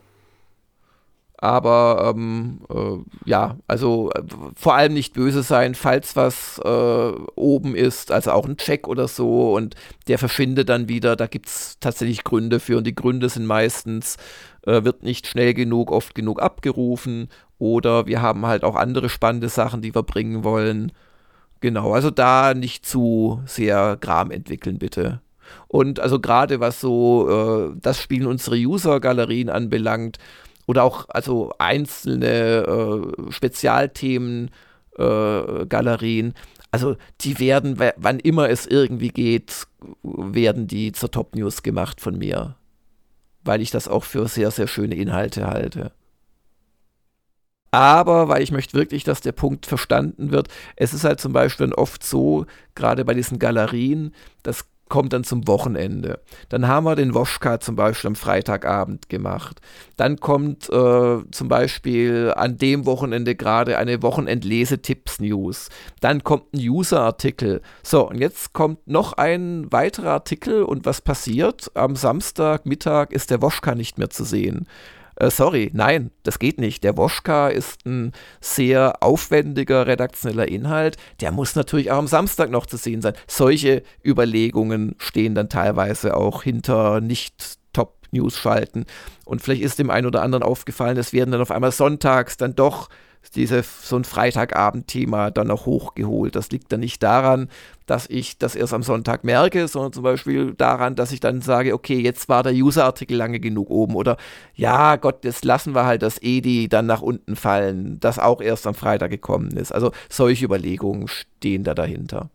[1.37, 4.23] Aber ähm, äh, ja, also äh,
[4.55, 9.07] vor allem nicht böse sein, falls was äh, oben ist, also auch ein Check oder
[9.07, 9.75] so und
[10.07, 11.15] der verschwindet dann wieder.
[11.15, 14.15] Da gibt es tatsächlich Gründe für und die Gründe sind meistens,
[14.65, 17.29] äh, wird nicht schnell genug, oft genug abgerufen
[17.73, 20.91] oder wir haben halt auch andere spannende Sachen, die wir bringen wollen.
[21.61, 25.21] Genau, also da nicht zu sehr Gram entwickeln, bitte.
[25.67, 30.17] Und also gerade was so äh, das Spielen unsere User-Galerien anbelangt
[30.67, 34.51] oder auch also einzelne äh, Spezialthemen,
[34.97, 36.33] äh, Galerien,
[36.71, 39.65] also die werden, wann immer es irgendwie geht,
[40.03, 42.55] werden die zur Top News gemacht von mir.
[43.43, 45.91] Weil ich das auch für sehr, sehr schöne Inhalte halte
[47.75, 50.47] aber weil ich möchte wirklich, dass der Punkt verstanden wird.
[50.75, 54.13] Es ist halt zum Beispiel oft so, gerade bei diesen Galerien,
[54.43, 56.19] das kommt dann zum Wochenende.
[56.49, 59.59] Dann haben wir den Woschka zum Beispiel am Freitagabend gemacht.
[59.97, 65.69] Dann kommt äh, zum Beispiel an dem Wochenende gerade eine Wochenend-Lesetipps-News.
[66.01, 67.61] Dann kommt ein User-Artikel.
[67.83, 71.71] So, und jetzt kommt noch ein weiterer Artikel und was passiert?
[71.73, 74.67] Am Samstagmittag ist der Woschka nicht mehr zu sehen
[75.17, 76.83] äh, sorry, nein, das geht nicht.
[76.83, 78.11] Der Woschka ist ein
[78.41, 80.97] sehr aufwendiger redaktioneller Inhalt.
[81.21, 83.13] Der muss natürlich auch am Samstag noch zu sehen sein.
[83.27, 88.85] Solche Überlegungen stehen dann teilweise auch hinter nicht Top-News schalten.
[89.25, 92.55] Und vielleicht ist dem einen oder anderen aufgefallen, es werden dann auf einmal sonntags dann
[92.55, 92.89] doch
[93.31, 96.35] diese, so ein Freitagabend-Thema dann noch hochgeholt.
[96.35, 97.49] Das liegt dann nicht daran,
[97.85, 101.73] dass ich das erst am Sonntag merke, sondern zum Beispiel daran, dass ich dann sage,
[101.73, 104.17] okay, jetzt war der User-Artikel lange genug oben oder
[104.55, 108.67] ja, Gott, jetzt lassen wir halt das EDI dann nach unten fallen, das auch erst
[108.67, 109.71] am Freitag gekommen ist.
[109.71, 112.29] Also solche Überlegungen stehen da dahinter.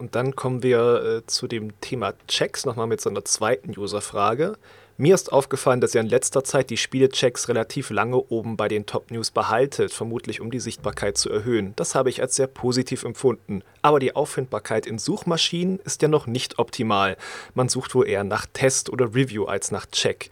[0.00, 4.56] Und dann kommen wir äh, zu dem Thema Checks nochmal mit so einer zweiten User-Frage.
[5.00, 8.84] Mir ist aufgefallen, dass ihr in letzter Zeit die Spielechecks relativ lange oben bei den
[8.84, 11.72] Top News behaltet, vermutlich um die Sichtbarkeit zu erhöhen.
[11.76, 13.62] Das habe ich als sehr positiv empfunden.
[13.80, 17.16] Aber die Auffindbarkeit in Suchmaschinen ist ja noch nicht optimal.
[17.54, 20.30] Man sucht wohl eher nach Test oder Review als nach Check.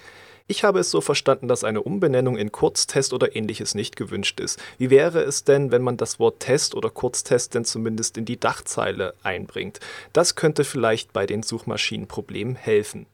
[0.49, 4.61] Ich habe es so verstanden, dass eine Umbenennung in Kurztest oder ähnliches nicht gewünscht ist.
[4.79, 8.41] Wie wäre es denn, wenn man das Wort Test oder Kurztest denn zumindest in die
[8.41, 9.79] Dachzeile einbringt?
[10.13, 13.07] Das könnte vielleicht bei den Suchmaschinenproblemen helfen.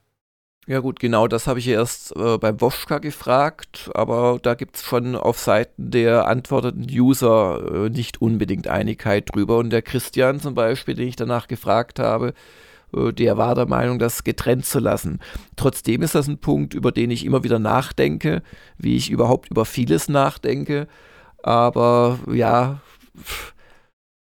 [0.68, 4.84] Ja gut, genau das habe ich erst äh, beim Woschka gefragt, aber da gibt es
[4.84, 9.58] schon auf Seiten der antwortenden User äh, nicht unbedingt Einigkeit drüber.
[9.58, 12.32] Und der Christian zum Beispiel, den ich danach gefragt habe,
[12.94, 15.18] äh, der war der Meinung, das getrennt zu lassen.
[15.56, 18.42] Trotzdem ist das ein Punkt, über den ich immer wieder nachdenke,
[18.78, 20.86] wie ich überhaupt über vieles nachdenke.
[21.42, 22.80] Aber ja,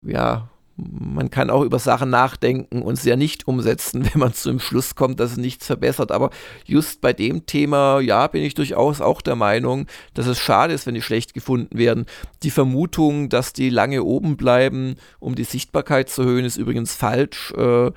[0.03, 0.50] ja,
[0.89, 4.59] man kann auch über Sachen nachdenken und sie ja nicht umsetzen, wenn man zu dem
[4.59, 6.11] Schluss kommt, dass es nichts verbessert.
[6.11, 6.31] Aber
[6.65, 10.87] just bei dem Thema, ja, bin ich durchaus auch der Meinung, dass es schade ist,
[10.87, 12.05] wenn die schlecht gefunden werden.
[12.43, 17.53] Die Vermutung, dass die lange oben bleiben, um die Sichtbarkeit zu erhöhen, ist übrigens falsch.
[17.53, 17.91] Äh,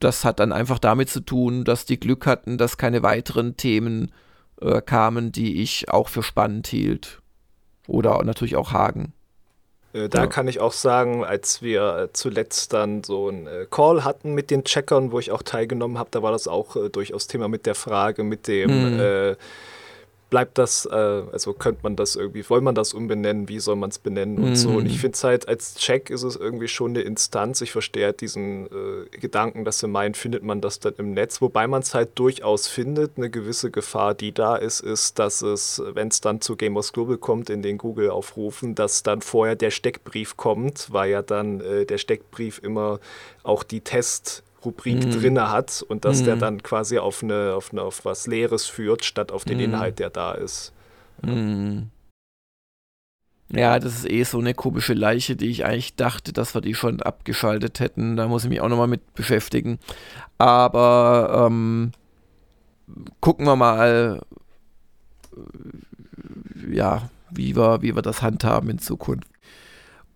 [0.00, 4.10] das hat dann einfach damit zu tun, dass die Glück hatten, dass keine weiteren Themen
[4.60, 7.20] äh, kamen, die ich auch für spannend hielt.
[7.86, 9.12] Oder natürlich auch Hagen.
[9.96, 10.26] Äh, da ja.
[10.26, 14.64] kann ich auch sagen, als wir zuletzt dann so einen äh, Call hatten mit den
[14.64, 17.74] Checkern, wo ich auch teilgenommen habe, da war das auch äh, durchaus Thema mit der
[17.74, 19.00] Frage, mit dem mhm.
[19.00, 19.36] äh,
[20.36, 23.88] bleibt das, äh, also könnte man das irgendwie, soll man das umbenennen, wie soll man
[23.88, 24.68] es benennen und so.
[24.68, 24.98] Und ich mhm.
[24.98, 27.62] finde es halt, als Check ist es irgendwie schon eine Instanz.
[27.62, 31.40] Ich verstehe halt diesen äh, Gedanken, dass sie meinen, findet man das dann im Netz,
[31.40, 33.12] wobei man es halt durchaus findet.
[33.16, 37.16] Eine gewisse Gefahr, die da ist, ist, dass es, wenn es dann zu Gamers Global
[37.16, 41.96] kommt, in den Google-Aufrufen, dass dann vorher der Steckbrief kommt, weil ja dann äh, der
[41.96, 43.00] Steckbrief immer
[43.42, 45.10] auch die Test- Rubrik mhm.
[45.10, 46.24] drinne hat und dass mhm.
[46.24, 49.64] der dann quasi auf, eine, auf, eine, auf was Leeres führt, statt auf den mhm.
[49.64, 50.72] Inhalt, der da ist.
[51.24, 51.32] Ja.
[51.32, 51.90] Mhm.
[53.50, 53.78] ja.
[53.78, 57.02] das ist eh so eine komische Leiche, die ich eigentlich dachte, dass wir die schon
[57.02, 58.16] abgeschaltet hätten.
[58.16, 59.78] Da muss ich mich auch nochmal mit beschäftigen.
[60.38, 61.92] Aber ähm,
[63.20, 64.20] gucken wir mal,
[66.70, 69.28] ja, wie wir, wie wir das handhaben in Zukunft.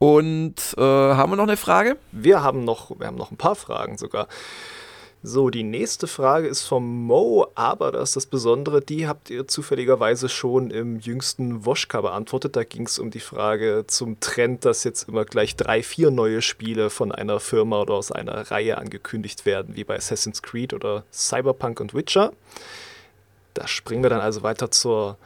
[0.00, 1.98] Und äh, haben wir noch eine Frage?
[2.10, 4.28] Wir haben noch, wir haben noch ein paar Fragen sogar.
[5.22, 9.46] So, die nächste Frage ist vom Mo, aber das ist das Besondere, die habt ihr
[9.46, 12.56] zufälligerweise schon im jüngsten Woschka beantwortet.
[12.56, 16.40] Da ging es um die Frage zum Trend, dass jetzt immer gleich drei, vier neue
[16.40, 21.04] Spiele von einer Firma oder aus einer Reihe angekündigt werden, wie bei Assassin's Creed oder
[21.12, 22.32] Cyberpunk und Witcher.
[23.52, 25.18] Da springen wir dann also weiter zur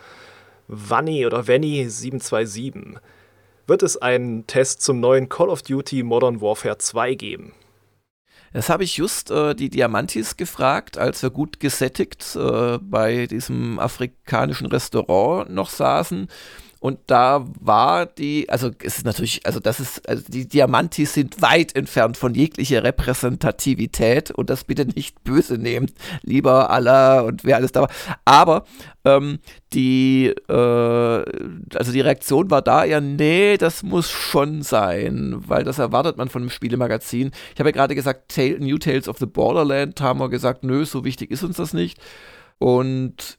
[0.67, 2.99] Vanni oder Vanny 727
[3.67, 7.53] wird es einen Test zum neuen Call of Duty Modern Warfare 2 geben.
[8.53, 13.81] Das habe ich just äh, die Diamantis gefragt, als wir gut gesättigt äh, bei diesem
[13.81, 16.29] afrikanischen Restaurant noch saßen.
[16.85, 21.41] Und da war die, also es ist natürlich, also das ist, also die Diamantis sind
[21.41, 27.57] weit entfernt von jeglicher Repräsentativität und das bitte nicht böse nehmt, lieber Allah und wer
[27.57, 27.91] alles da war.
[28.27, 28.67] Aber
[29.07, 29.39] ähm,
[29.73, 35.79] die, äh, also die Reaktion war da ja, nee, das muss schon sein, weil das
[35.79, 37.31] erwartet man von einem Spielemagazin.
[37.55, 41.03] Ich habe ja gerade gesagt, New Tales of the Borderland, haben wir gesagt, nö, so
[41.03, 41.99] wichtig ist uns das nicht.
[42.59, 43.39] Und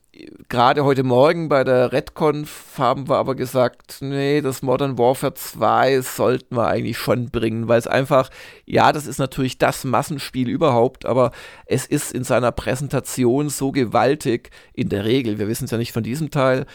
[0.49, 6.01] gerade heute Morgen bei der Redconf haben wir aber gesagt, nee, das Modern Warfare 2
[6.01, 8.29] sollten wir eigentlich schon bringen, weil es einfach,
[8.65, 11.31] ja, das ist natürlich das Massenspiel überhaupt, aber
[11.65, 15.91] es ist in seiner Präsentation so gewaltig, in der Regel, wir wissen es ja nicht
[15.91, 16.65] von diesem Teil,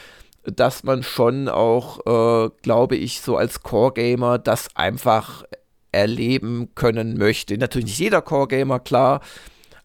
[0.45, 5.45] dass man schon auch, äh, glaube ich, so als Core-Gamer das einfach
[5.93, 7.59] erleben können möchte.
[7.59, 9.21] Natürlich nicht jeder Core-Gamer, klar,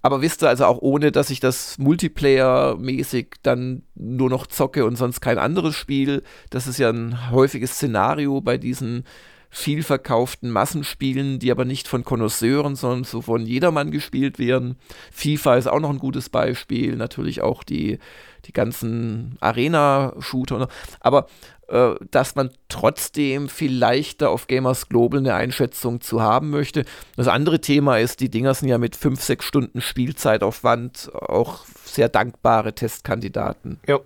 [0.06, 4.98] aber wisst ihr, also auch ohne, dass ich das Multiplayer-mäßig dann nur noch zocke und
[4.98, 9.04] sonst kein anderes Spiel, das ist ja ein häufiges Szenario bei diesen
[9.50, 14.76] viel verkauften Massenspielen, die aber nicht von Konnoisseuren, sondern so von jedermann gespielt werden.
[15.12, 17.98] FIFA ist auch noch ein gutes Beispiel, natürlich auch die,
[18.46, 20.68] die ganzen Arena-Shooter.
[21.00, 21.26] Aber
[21.68, 26.86] dass man trotzdem vielleicht da auf Gamers Global eine Einschätzung zu haben möchte.
[27.16, 32.10] Das andere Thema ist, die Dinger sind ja mit 5, 6 Stunden Spielzeitaufwand auch sehr
[32.10, 33.80] dankbare Testkandidaten.
[33.88, 34.00] Ja.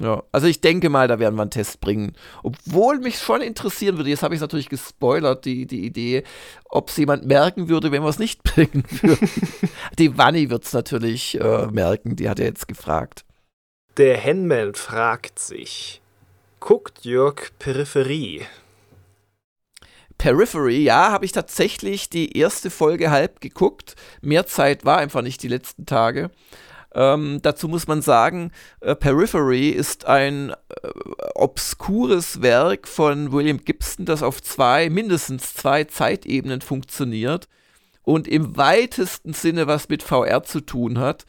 [0.00, 2.12] Ja, also ich denke mal, da werden wir einen Test bringen.
[2.44, 6.22] Obwohl mich schon interessieren würde, jetzt habe ich es natürlich gespoilert, die, die Idee,
[6.68, 9.28] ob es jemand merken würde, wenn wir es nicht bringen würden.
[9.98, 13.24] die Wanni wird es natürlich äh, merken, die hat er jetzt gefragt.
[13.96, 16.00] Der Henman fragt sich,
[16.60, 18.46] Guckt Jörg Peripherie?
[20.18, 23.94] Periphery, ja, habe ich tatsächlich die erste Folge halb geguckt.
[24.20, 26.30] Mehr Zeit war einfach nicht die letzten Tage.
[26.94, 28.50] Ähm, dazu muss man sagen,
[28.80, 30.54] äh, Periphery ist ein äh,
[31.34, 37.46] obskures Werk von William Gibson, das auf zwei, mindestens zwei Zeitebenen funktioniert
[38.02, 41.24] und im weitesten Sinne was mit VR zu tun hat.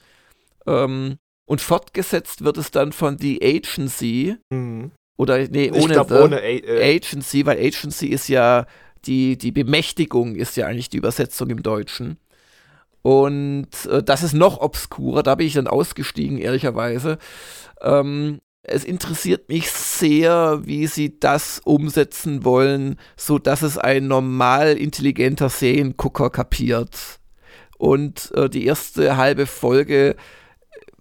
[0.66, 4.92] Ähm, und fortgesetzt wird es dann von The Agency, mhm.
[5.20, 8.66] Oder nee, ohne, glaub, ohne äh, Agency, weil Agency ist ja
[9.04, 12.16] die, die Bemächtigung ist ja eigentlich die Übersetzung im Deutschen.
[13.02, 17.18] Und äh, das ist noch obskurer, da bin ich dann ausgestiegen, ehrlicherweise.
[17.82, 24.78] Ähm, es interessiert mich sehr, wie sie das umsetzen wollen, so dass es ein normal
[24.78, 27.20] intelligenter Seriengucker kapiert.
[27.78, 30.16] Und äh, die erste halbe Folge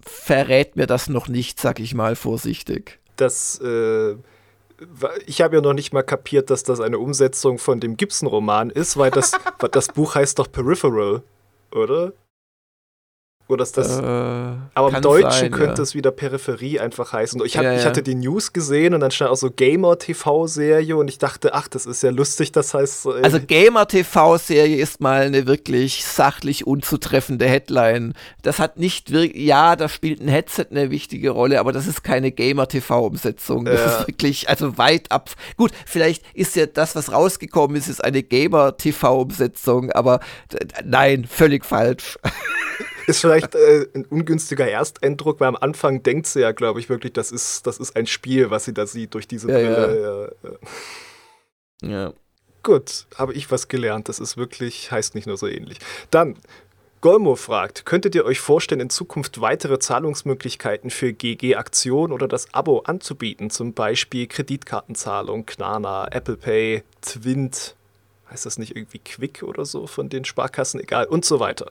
[0.00, 4.16] verrät mir das noch nicht, sag ich mal vorsichtig dass äh,
[5.26, 8.96] ich habe ja noch nicht mal kapiert, dass das eine Umsetzung von dem Gibson-Roman ist,
[8.96, 9.32] weil das,
[9.72, 11.22] das Buch heißt doch Peripheral,
[11.72, 12.12] oder?
[13.48, 13.98] Oder ist das.
[13.98, 15.82] Äh, aber im Deutschen sein, könnte ja.
[15.82, 17.42] es wieder Peripherie einfach heißen.
[17.46, 17.78] Ich, hab, ja, ja.
[17.78, 21.66] ich hatte die News gesehen und dann stand auch so Gamer-TV-Serie und ich dachte, ach,
[21.66, 23.06] das ist ja lustig, das heißt.
[23.06, 28.12] Äh, also Gamer-TV-Serie ist mal eine wirklich sachlich unzutreffende Headline.
[28.42, 29.42] Das hat nicht wirklich.
[29.42, 33.64] Ja, da spielt ein Headset eine wichtige Rolle, aber das ist keine Gamer-TV-Umsetzung.
[33.64, 35.30] Das ist wirklich, also weit ab.
[35.56, 40.20] Gut, vielleicht ist ja das, was rausgekommen ist, ist eine Gamer-TV-Umsetzung, aber
[40.84, 42.18] nein, völlig falsch.
[43.08, 47.12] ist vielleicht äh, ein ungünstiger Ersteindruck, weil am Anfang denkt sie ja, glaube ich, wirklich,
[47.12, 50.36] das ist, das ist ein Spiel, was sie da sieht durch diese ja, Brille.
[51.82, 51.88] Ja.
[51.88, 52.12] ja.
[52.62, 54.08] Gut, habe ich was gelernt.
[54.08, 55.78] Das ist wirklich, heißt nicht nur so ähnlich.
[56.10, 56.36] Dann,
[57.00, 62.80] Golmo fragt, könntet ihr euch vorstellen, in Zukunft weitere Zahlungsmöglichkeiten für GG-Aktion oder das Abo
[62.80, 63.50] anzubieten?
[63.50, 67.76] Zum Beispiel Kreditkartenzahlung, Knana, Apple Pay, Twint,
[68.30, 71.70] heißt das nicht irgendwie Quick oder so von den Sparkassen, egal, und so weiter.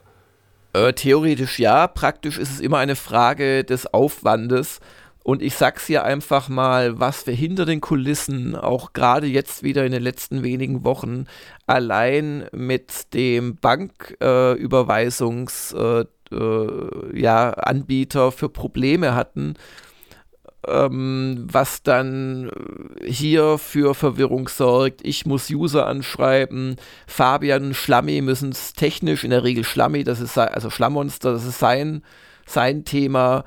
[0.72, 4.80] Äh, theoretisch ja, praktisch ist es immer eine Frage des Aufwandes.
[5.24, 9.84] Und ich sag's hier einfach mal, was wir hinter den Kulissen, auch gerade jetzt wieder
[9.84, 11.26] in den letzten wenigen Wochen,
[11.66, 17.50] allein mit dem Banküberweisungs äh, äh, ja,
[18.30, 19.54] für Probleme hatten
[20.62, 22.50] was dann
[23.04, 25.00] hier für Verwirrung sorgt.
[25.04, 26.76] Ich muss User anschreiben.
[27.06, 31.58] Fabian Schlammi müssen es technisch, in der Regel Schlammi, das ist also Schlammmonster, das ist
[31.58, 32.02] sein,
[32.46, 33.44] sein Thema.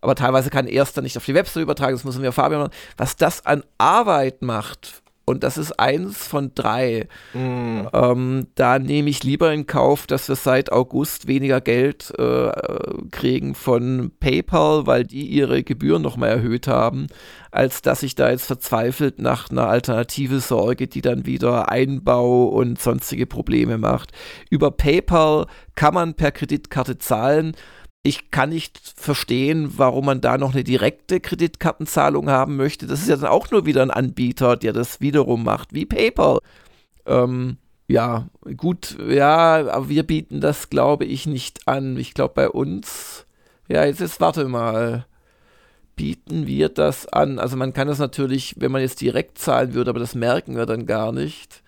[0.00, 2.62] Aber teilweise kann er es dann nicht auf die Website übertragen, das müssen wir Fabian
[2.62, 2.74] machen.
[2.96, 7.08] Was das an Arbeit macht und das ist eins von drei.
[7.32, 7.86] Mm.
[7.92, 12.50] Ähm, da nehme ich lieber in Kauf, dass wir seit August weniger Geld äh,
[13.10, 17.06] kriegen von PayPal, weil die ihre Gebühren nochmal erhöht haben,
[17.50, 22.80] als dass ich da jetzt verzweifelt nach einer Alternative sorge, die dann wieder Einbau und
[22.80, 24.12] sonstige Probleme macht.
[24.50, 27.54] Über PayPal kann man per Kreditkarte zahlen
[28.02, 32.86] ich kann nicht verstehen, warum man da noch eine direkte Kreditkartenzahlung haben möchte.
[32.86, 36.40] Das ist ja dann auch nur wieder ein Anbieter, der das wiederum macht, wie PayPal.
[37.06, 41.96] Ähm, ja, gut, ja, aber wir bieten das, glaube ich, nicht an.
[41.96, 43.26] Ich glaube, bei uns,
[43.68, 45.06] ja, jetzt, jetzt warte mal.
[45.94, 47.38] Bieten wir das an?
[47.38, 50.64] Also man kann das natürlich, wenn man jetzt direkt zahlen würde, aber das merken wir
[50.64, 51.62] dann gar nicht.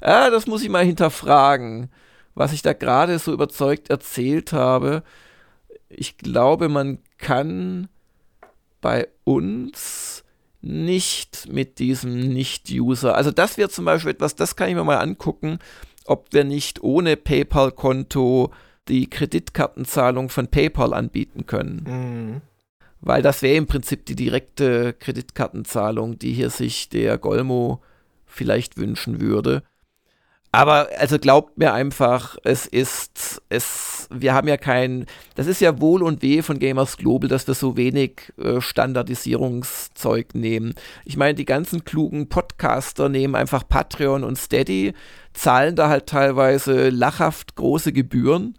[0.00, 1.90] Ah, das muss ich mal hinterfragen,
[2.34, 5.02] was ich da gerade so überzeugt erzählt habe
[5.88, 7.88] ich glaube, man kann
[8.80, 10.24] bei uns
[10.60, 14.98] nicht mit diesem Nicht-User, also das wäre zum Beispiel etwas, das kann ich mir mal
[14.98, 15.58] angucken,
[16.04, 18.52] ob wir nicht ohne PayPal-Konto
[18.88, 21.84] die Kreditkartenzahlung von PayPal anbieten können.
[21.86, 22.40] Mhm.
[23.00, 27.80] Weil das wäre im Prinzip die direkte Kreditkartenzahlung, die hier sich der Golmo
[28.26, 29.62] vielleicht wünschen würde.
[30.50, 35.78] Aber also glaubt mir einfach, es ist, es, wir haben ja kein, das ist ja
[35.80, 40.74] Wohl und Weh von Gamers Global, dass wir so wenig äh, Standardisierungszeug nehmen.
[41.04, 44.94] Ich meine, die ganzen klugen Podcaster nehmen einfach Patreon und Steady,
[45.34, 48.54] zahlen da halt teilweise lachhaft große Gebühren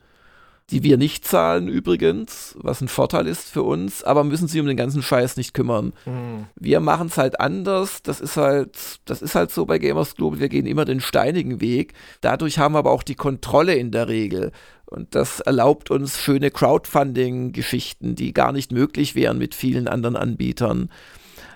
[0.72, 4.67] die wir nicht zahlen übrigens, was ein Vorteil ist für uns, aber müssen sich um
[4.67, 5.93] den ganzen Scheiß nicht kümmern.
[6.05, 6.45] Mhm.
[6.55, 10.39] Wir machen es halt anders, das ist halt, das ist halt so bei Gamers Global,
[10.39, 11.93] wir gehen immer den steinigen Weg.
[12.22, 14.51] Dadurch haben wir aber auch die Kontrolle in der Regel.
[14.86, 20.89] Und das erlaubt uns schöne Crowdfunding-Geschichten, die gar nicht möglich wären mit vielen anderen Anbietern.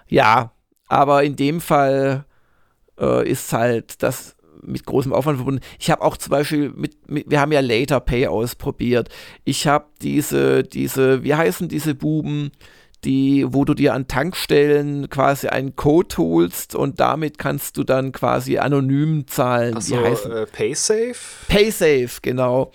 [0.07, 0.51] Ja,
[0.87, 2.25] aber in dem Fall
[2.99, 4.35] äh, ist halt das
[4.65, 5.61] mit großem Aufwand verbunden.
[5.79, 9.09] Ich habe auch zum Beispiel mit, mit, wir haben ja Later Pay ausprobiert.
[9.43, 12.51] Ich habe diese, diese, wie heißen diese Buben?
[13.03, 18.13] die, wo du dir an Tankstellen quasi einen Code holst und damit kannst du dann
[18.13, 19.75] quasi anonym zahlen.
[19.77, 20.31] Ach so, wie heißen?
[20.31, 21.15] Äh, PaySafe?
[21.49, 22.71] PaySafe, genau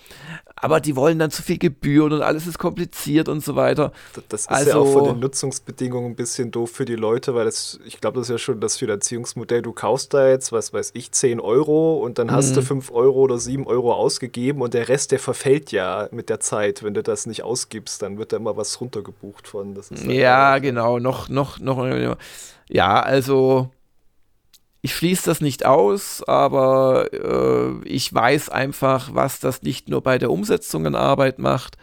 [0.61, 3.93] aber die wollen dann zu viel Gebühren und alles ist kompliziert und so weiter.
[4.27, 7.45] Das ist also, ja auch von den Nutzungsbedingungen ein bisschen doof für die Leute, weil
[7.45, 9.61] das, ich glaube, das ist ja schon das Finanzierungsmodell.
[9.61, 12.95] Du kaufst da jetzt, was weiß ich, 10 Euro und dann hast du 5 mhm.
[12.95, 16.83] Euro oder 7 Euro ausgegeben und der Rest, der verfällt ja mit der Zeit.
[16.83, 19.79] Wenn du das nicht ausgibst, dann wird da immer was runtergebucht von.
[20.07, 22.17] ja, halt genau, noch, noch, noch.
[22.67, 23.69] Ja, also
[24.81, 30.17] ich schließe das nicht aus, aber äh, ich weiß einfach, was das nicht nur bei
[30.17, 31.77] der Umsetzung in Arbeit macht,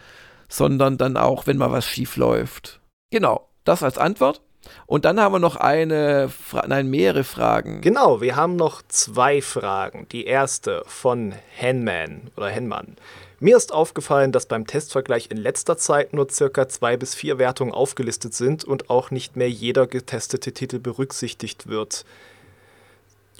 [0.48, 2.80] sondern dann auch, wenn mal was schief läuft.
[3.10, 4.40] Genau, das als Antwort.
[4.86, 7.82] Und dann haben wir noch eine, Fra nein, mehrere Fragen.
[7.82, 10.08] Genau, wir haben noch zwei Fragen.
[10.10, 12.96] Die erste von Henman oder Henman.
[13.38, 17.74] Mir ist aufgefallen, dass beim Testvergleich in letzter Zeit nur circa zwei bis vier Wertungen
[17.74, 22.06] aufgelistet sind und auch nicht mehr jeder getestete Titel berücksichtigt wird.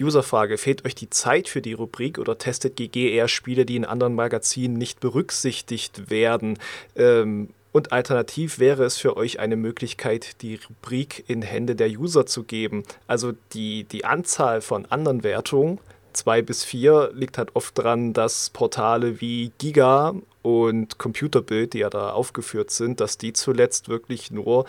[0.05, 3.85] Userfrage, fehlt euch die Zeit für die Rubrik oder testet GG eher Spiele, die in
[3.85, 6.59] anderen Magazinen nicht berücksichtigt werden?
[6.97, 12.25] Ähm, und alternativ wäre es für euch eine Möglichkeit, die Rubrik in Hände der User
[12.25, 12.85] zu geben.
[13.07, 15.79] Also die, die Anzahl von anderen Wertungen,
[16.15, 21.91] zwei bis vier, liegt halt oft daran, dass Portale wie Giga und Computerbild, die ja
[21.91, 24.65] da aufgeführt sind, dass die zuletzt wirklich nur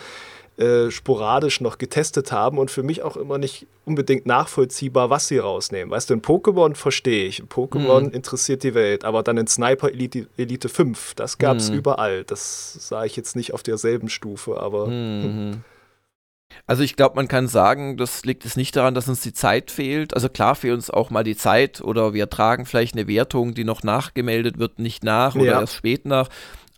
[0.58, 5.38] äh, sporadisch noch getestet haben und für mich auch immer nicht unbedingt nachvollziehbar, was sie
[5.38, 5.91] rausnehmen.
[5.91, 8.10] Weißt du, in Pokémon verstehe ich, Pokémon mhm.
[8.10, 11.78] interessiert die Welt, aber dann in Sniper Elite, Elite 5, das gab es mhm.
[11.78, 12.24] überall.
[12.24, 14.88] Das sah ich jetzt nicht auf derselben Stufe, aber.
[14.88, 15.64] Mhm.
[16.66, 19.70] Also ich glaube, man kann sagen, das liegt es nicht daran, dass uns die Zeit
[19.70, 20.16] fehlt.
[20.16, 23.64] Also klar fehlt uns auch mal die Zeit oder wir tragen vielleicht eine Wertung, die
[23.64, 25.60] noch nachgemeldet wird, nicht nach oder ja.
[25.60, 26.30] erst spät nach.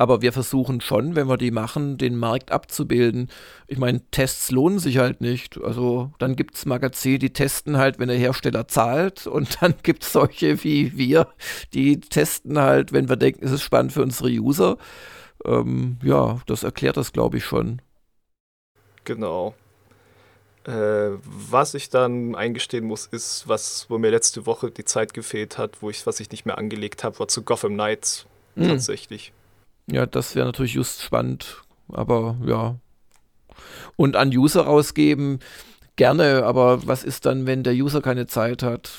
[0.01, 3.27] Aber wir versuchen schon, wenn wir die machen, den Markt abzubilden.
[3.67, 5.61] Ich meine, Tests lohnen sich halt nicht.
[5.61, 9.27] Also dann gibt es Magazine, die testen halt, wenn der Hersteller zahlt.
[9.27, 11.27] Und dann gibt es solche wie wir,
[11.73, 14.77] die testen halt, wenn wir denken, es ist spannend für unsere User.
[15.43, 17.81] Ähm, ja, das erklärt das, glaube ich, schon.
[19.03, 19.53] Genau.
[20.63, 25.57] Äh, was ich dann eingestehen muss, ist, was, wo mir letzte Woche die Zeit gefehlt
[25.57, 28.69] hat, wo ich, was ich nicht mehr angelegt habe, war zu Gotham Knights mhm.
[28.69, 29.33] tatsächlich.
[29.91, 32.75] Ja, das wäre natürlich just spannend, aber ja.
[33.95, 35.39] Und an User rausgeben,
[35.95, 38.91] gerne, aber was ist dann, wenn der User keine Zeit hat?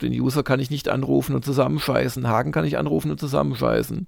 [0.00, 2.28] Den User kann ich nicht anrufen und zusammenscheißen.
[2.28, 4.06] Hagen kann ich anrufen und zusammenscheißen.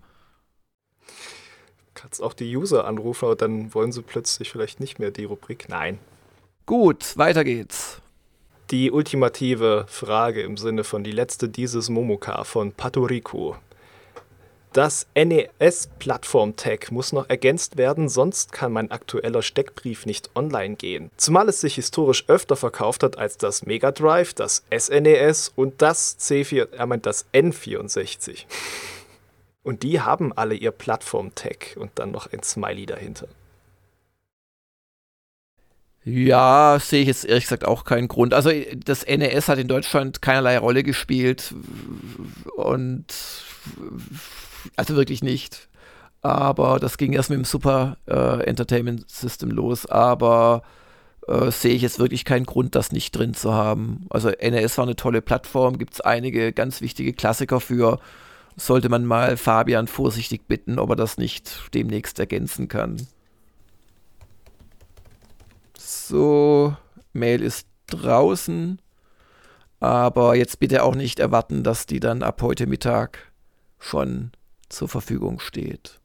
[1.94, 5.68] Kannst auch die User anrufen, aber dann wollen sie plötzlich vielleicht nicht mehr die Rubrik.
[5.68, 5.98] Nein.
[6.64, 8.00] Gut, weiter geht's.
[8.70, 13.56] Die ultimative Frage im Sinne von die letzte dieses Momoka von Patoriku.
[14.72, 21.10] Das NES-Plattform-Tag muss noch ergänzt werden, sonst kann mein aktueller Steckbrief nicht online gehen.
[21.16, 25.82] Zumal es sich historisch öfter verkauft hat als das Mega Drive, das SNES e und
[25.82, 28.44] das C4, er meint das N64.
[29.62, 33.28] Und die haben alle ihr Plattform-Tag und dann noch ein Smiley dahinter.
[36.02, 38.32] Ja, sehe ich jetzt ehrlich gesagt auch keinen Grund.
[38.32, 41.54] Also das NES hat in Deutschland keinerlei Rolle gespielt
[42.56, 43.04] und
[44.76, 45.68] also wirklich nicht.
[46.22, 49.86] Aber das ging erst mit dem Super äh, Entertainment System los.
[49.86, 50.62] Aber
[51.26, 54.06] äh, sehe ich jetzt wirklich keinen Grund, das nicht drin zu haben.
[54.11, 57.98] Also NES war eine tolle Plattform, gibt es einige ganz wichtige Klassiker für.
[58.56, 63.06] Sollte man mal Fabian vorsichtig bitten, ob er das nicht demnächst ergänzen kann.
[65.78, 66.76] So,
[67.12, 68.80] Mail ist draußen.
[69.78, 73.32] Aber jetzt bitte auch nicht erwarten, dass die dann ab heute Mittag
[73.78, 74.30] schon
[74.70, 76.00] zur Verfügung steht.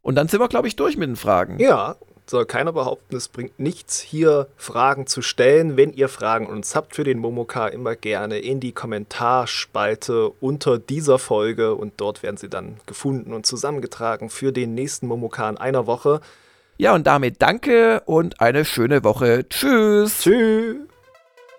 [0.00, 1.58] Und dann sind wir, glaube ich, durch mit den Fragen.
[1.58, 1.96] Ja,
[2.26, 5.76] soll keiner behaupten, es bringt nichts, hier Fragen zu stellen.
[5.76, 11.18] Wenn ihr Fragen uns habt für den Momoka, immer gerne in die Kommentarspalte unter dieser
[11.18, 15.86] Folge und dort werden sie dann gefunden und zusammengetragen für den nächsten Momoka in einer
[15.86, 16.20] Woche.
[16.78, 19.48] Ja, und damit danke und eine schöne Woche.
[19.48, 20.20] Tschüss.
[20.20, 20.91] Tschüss.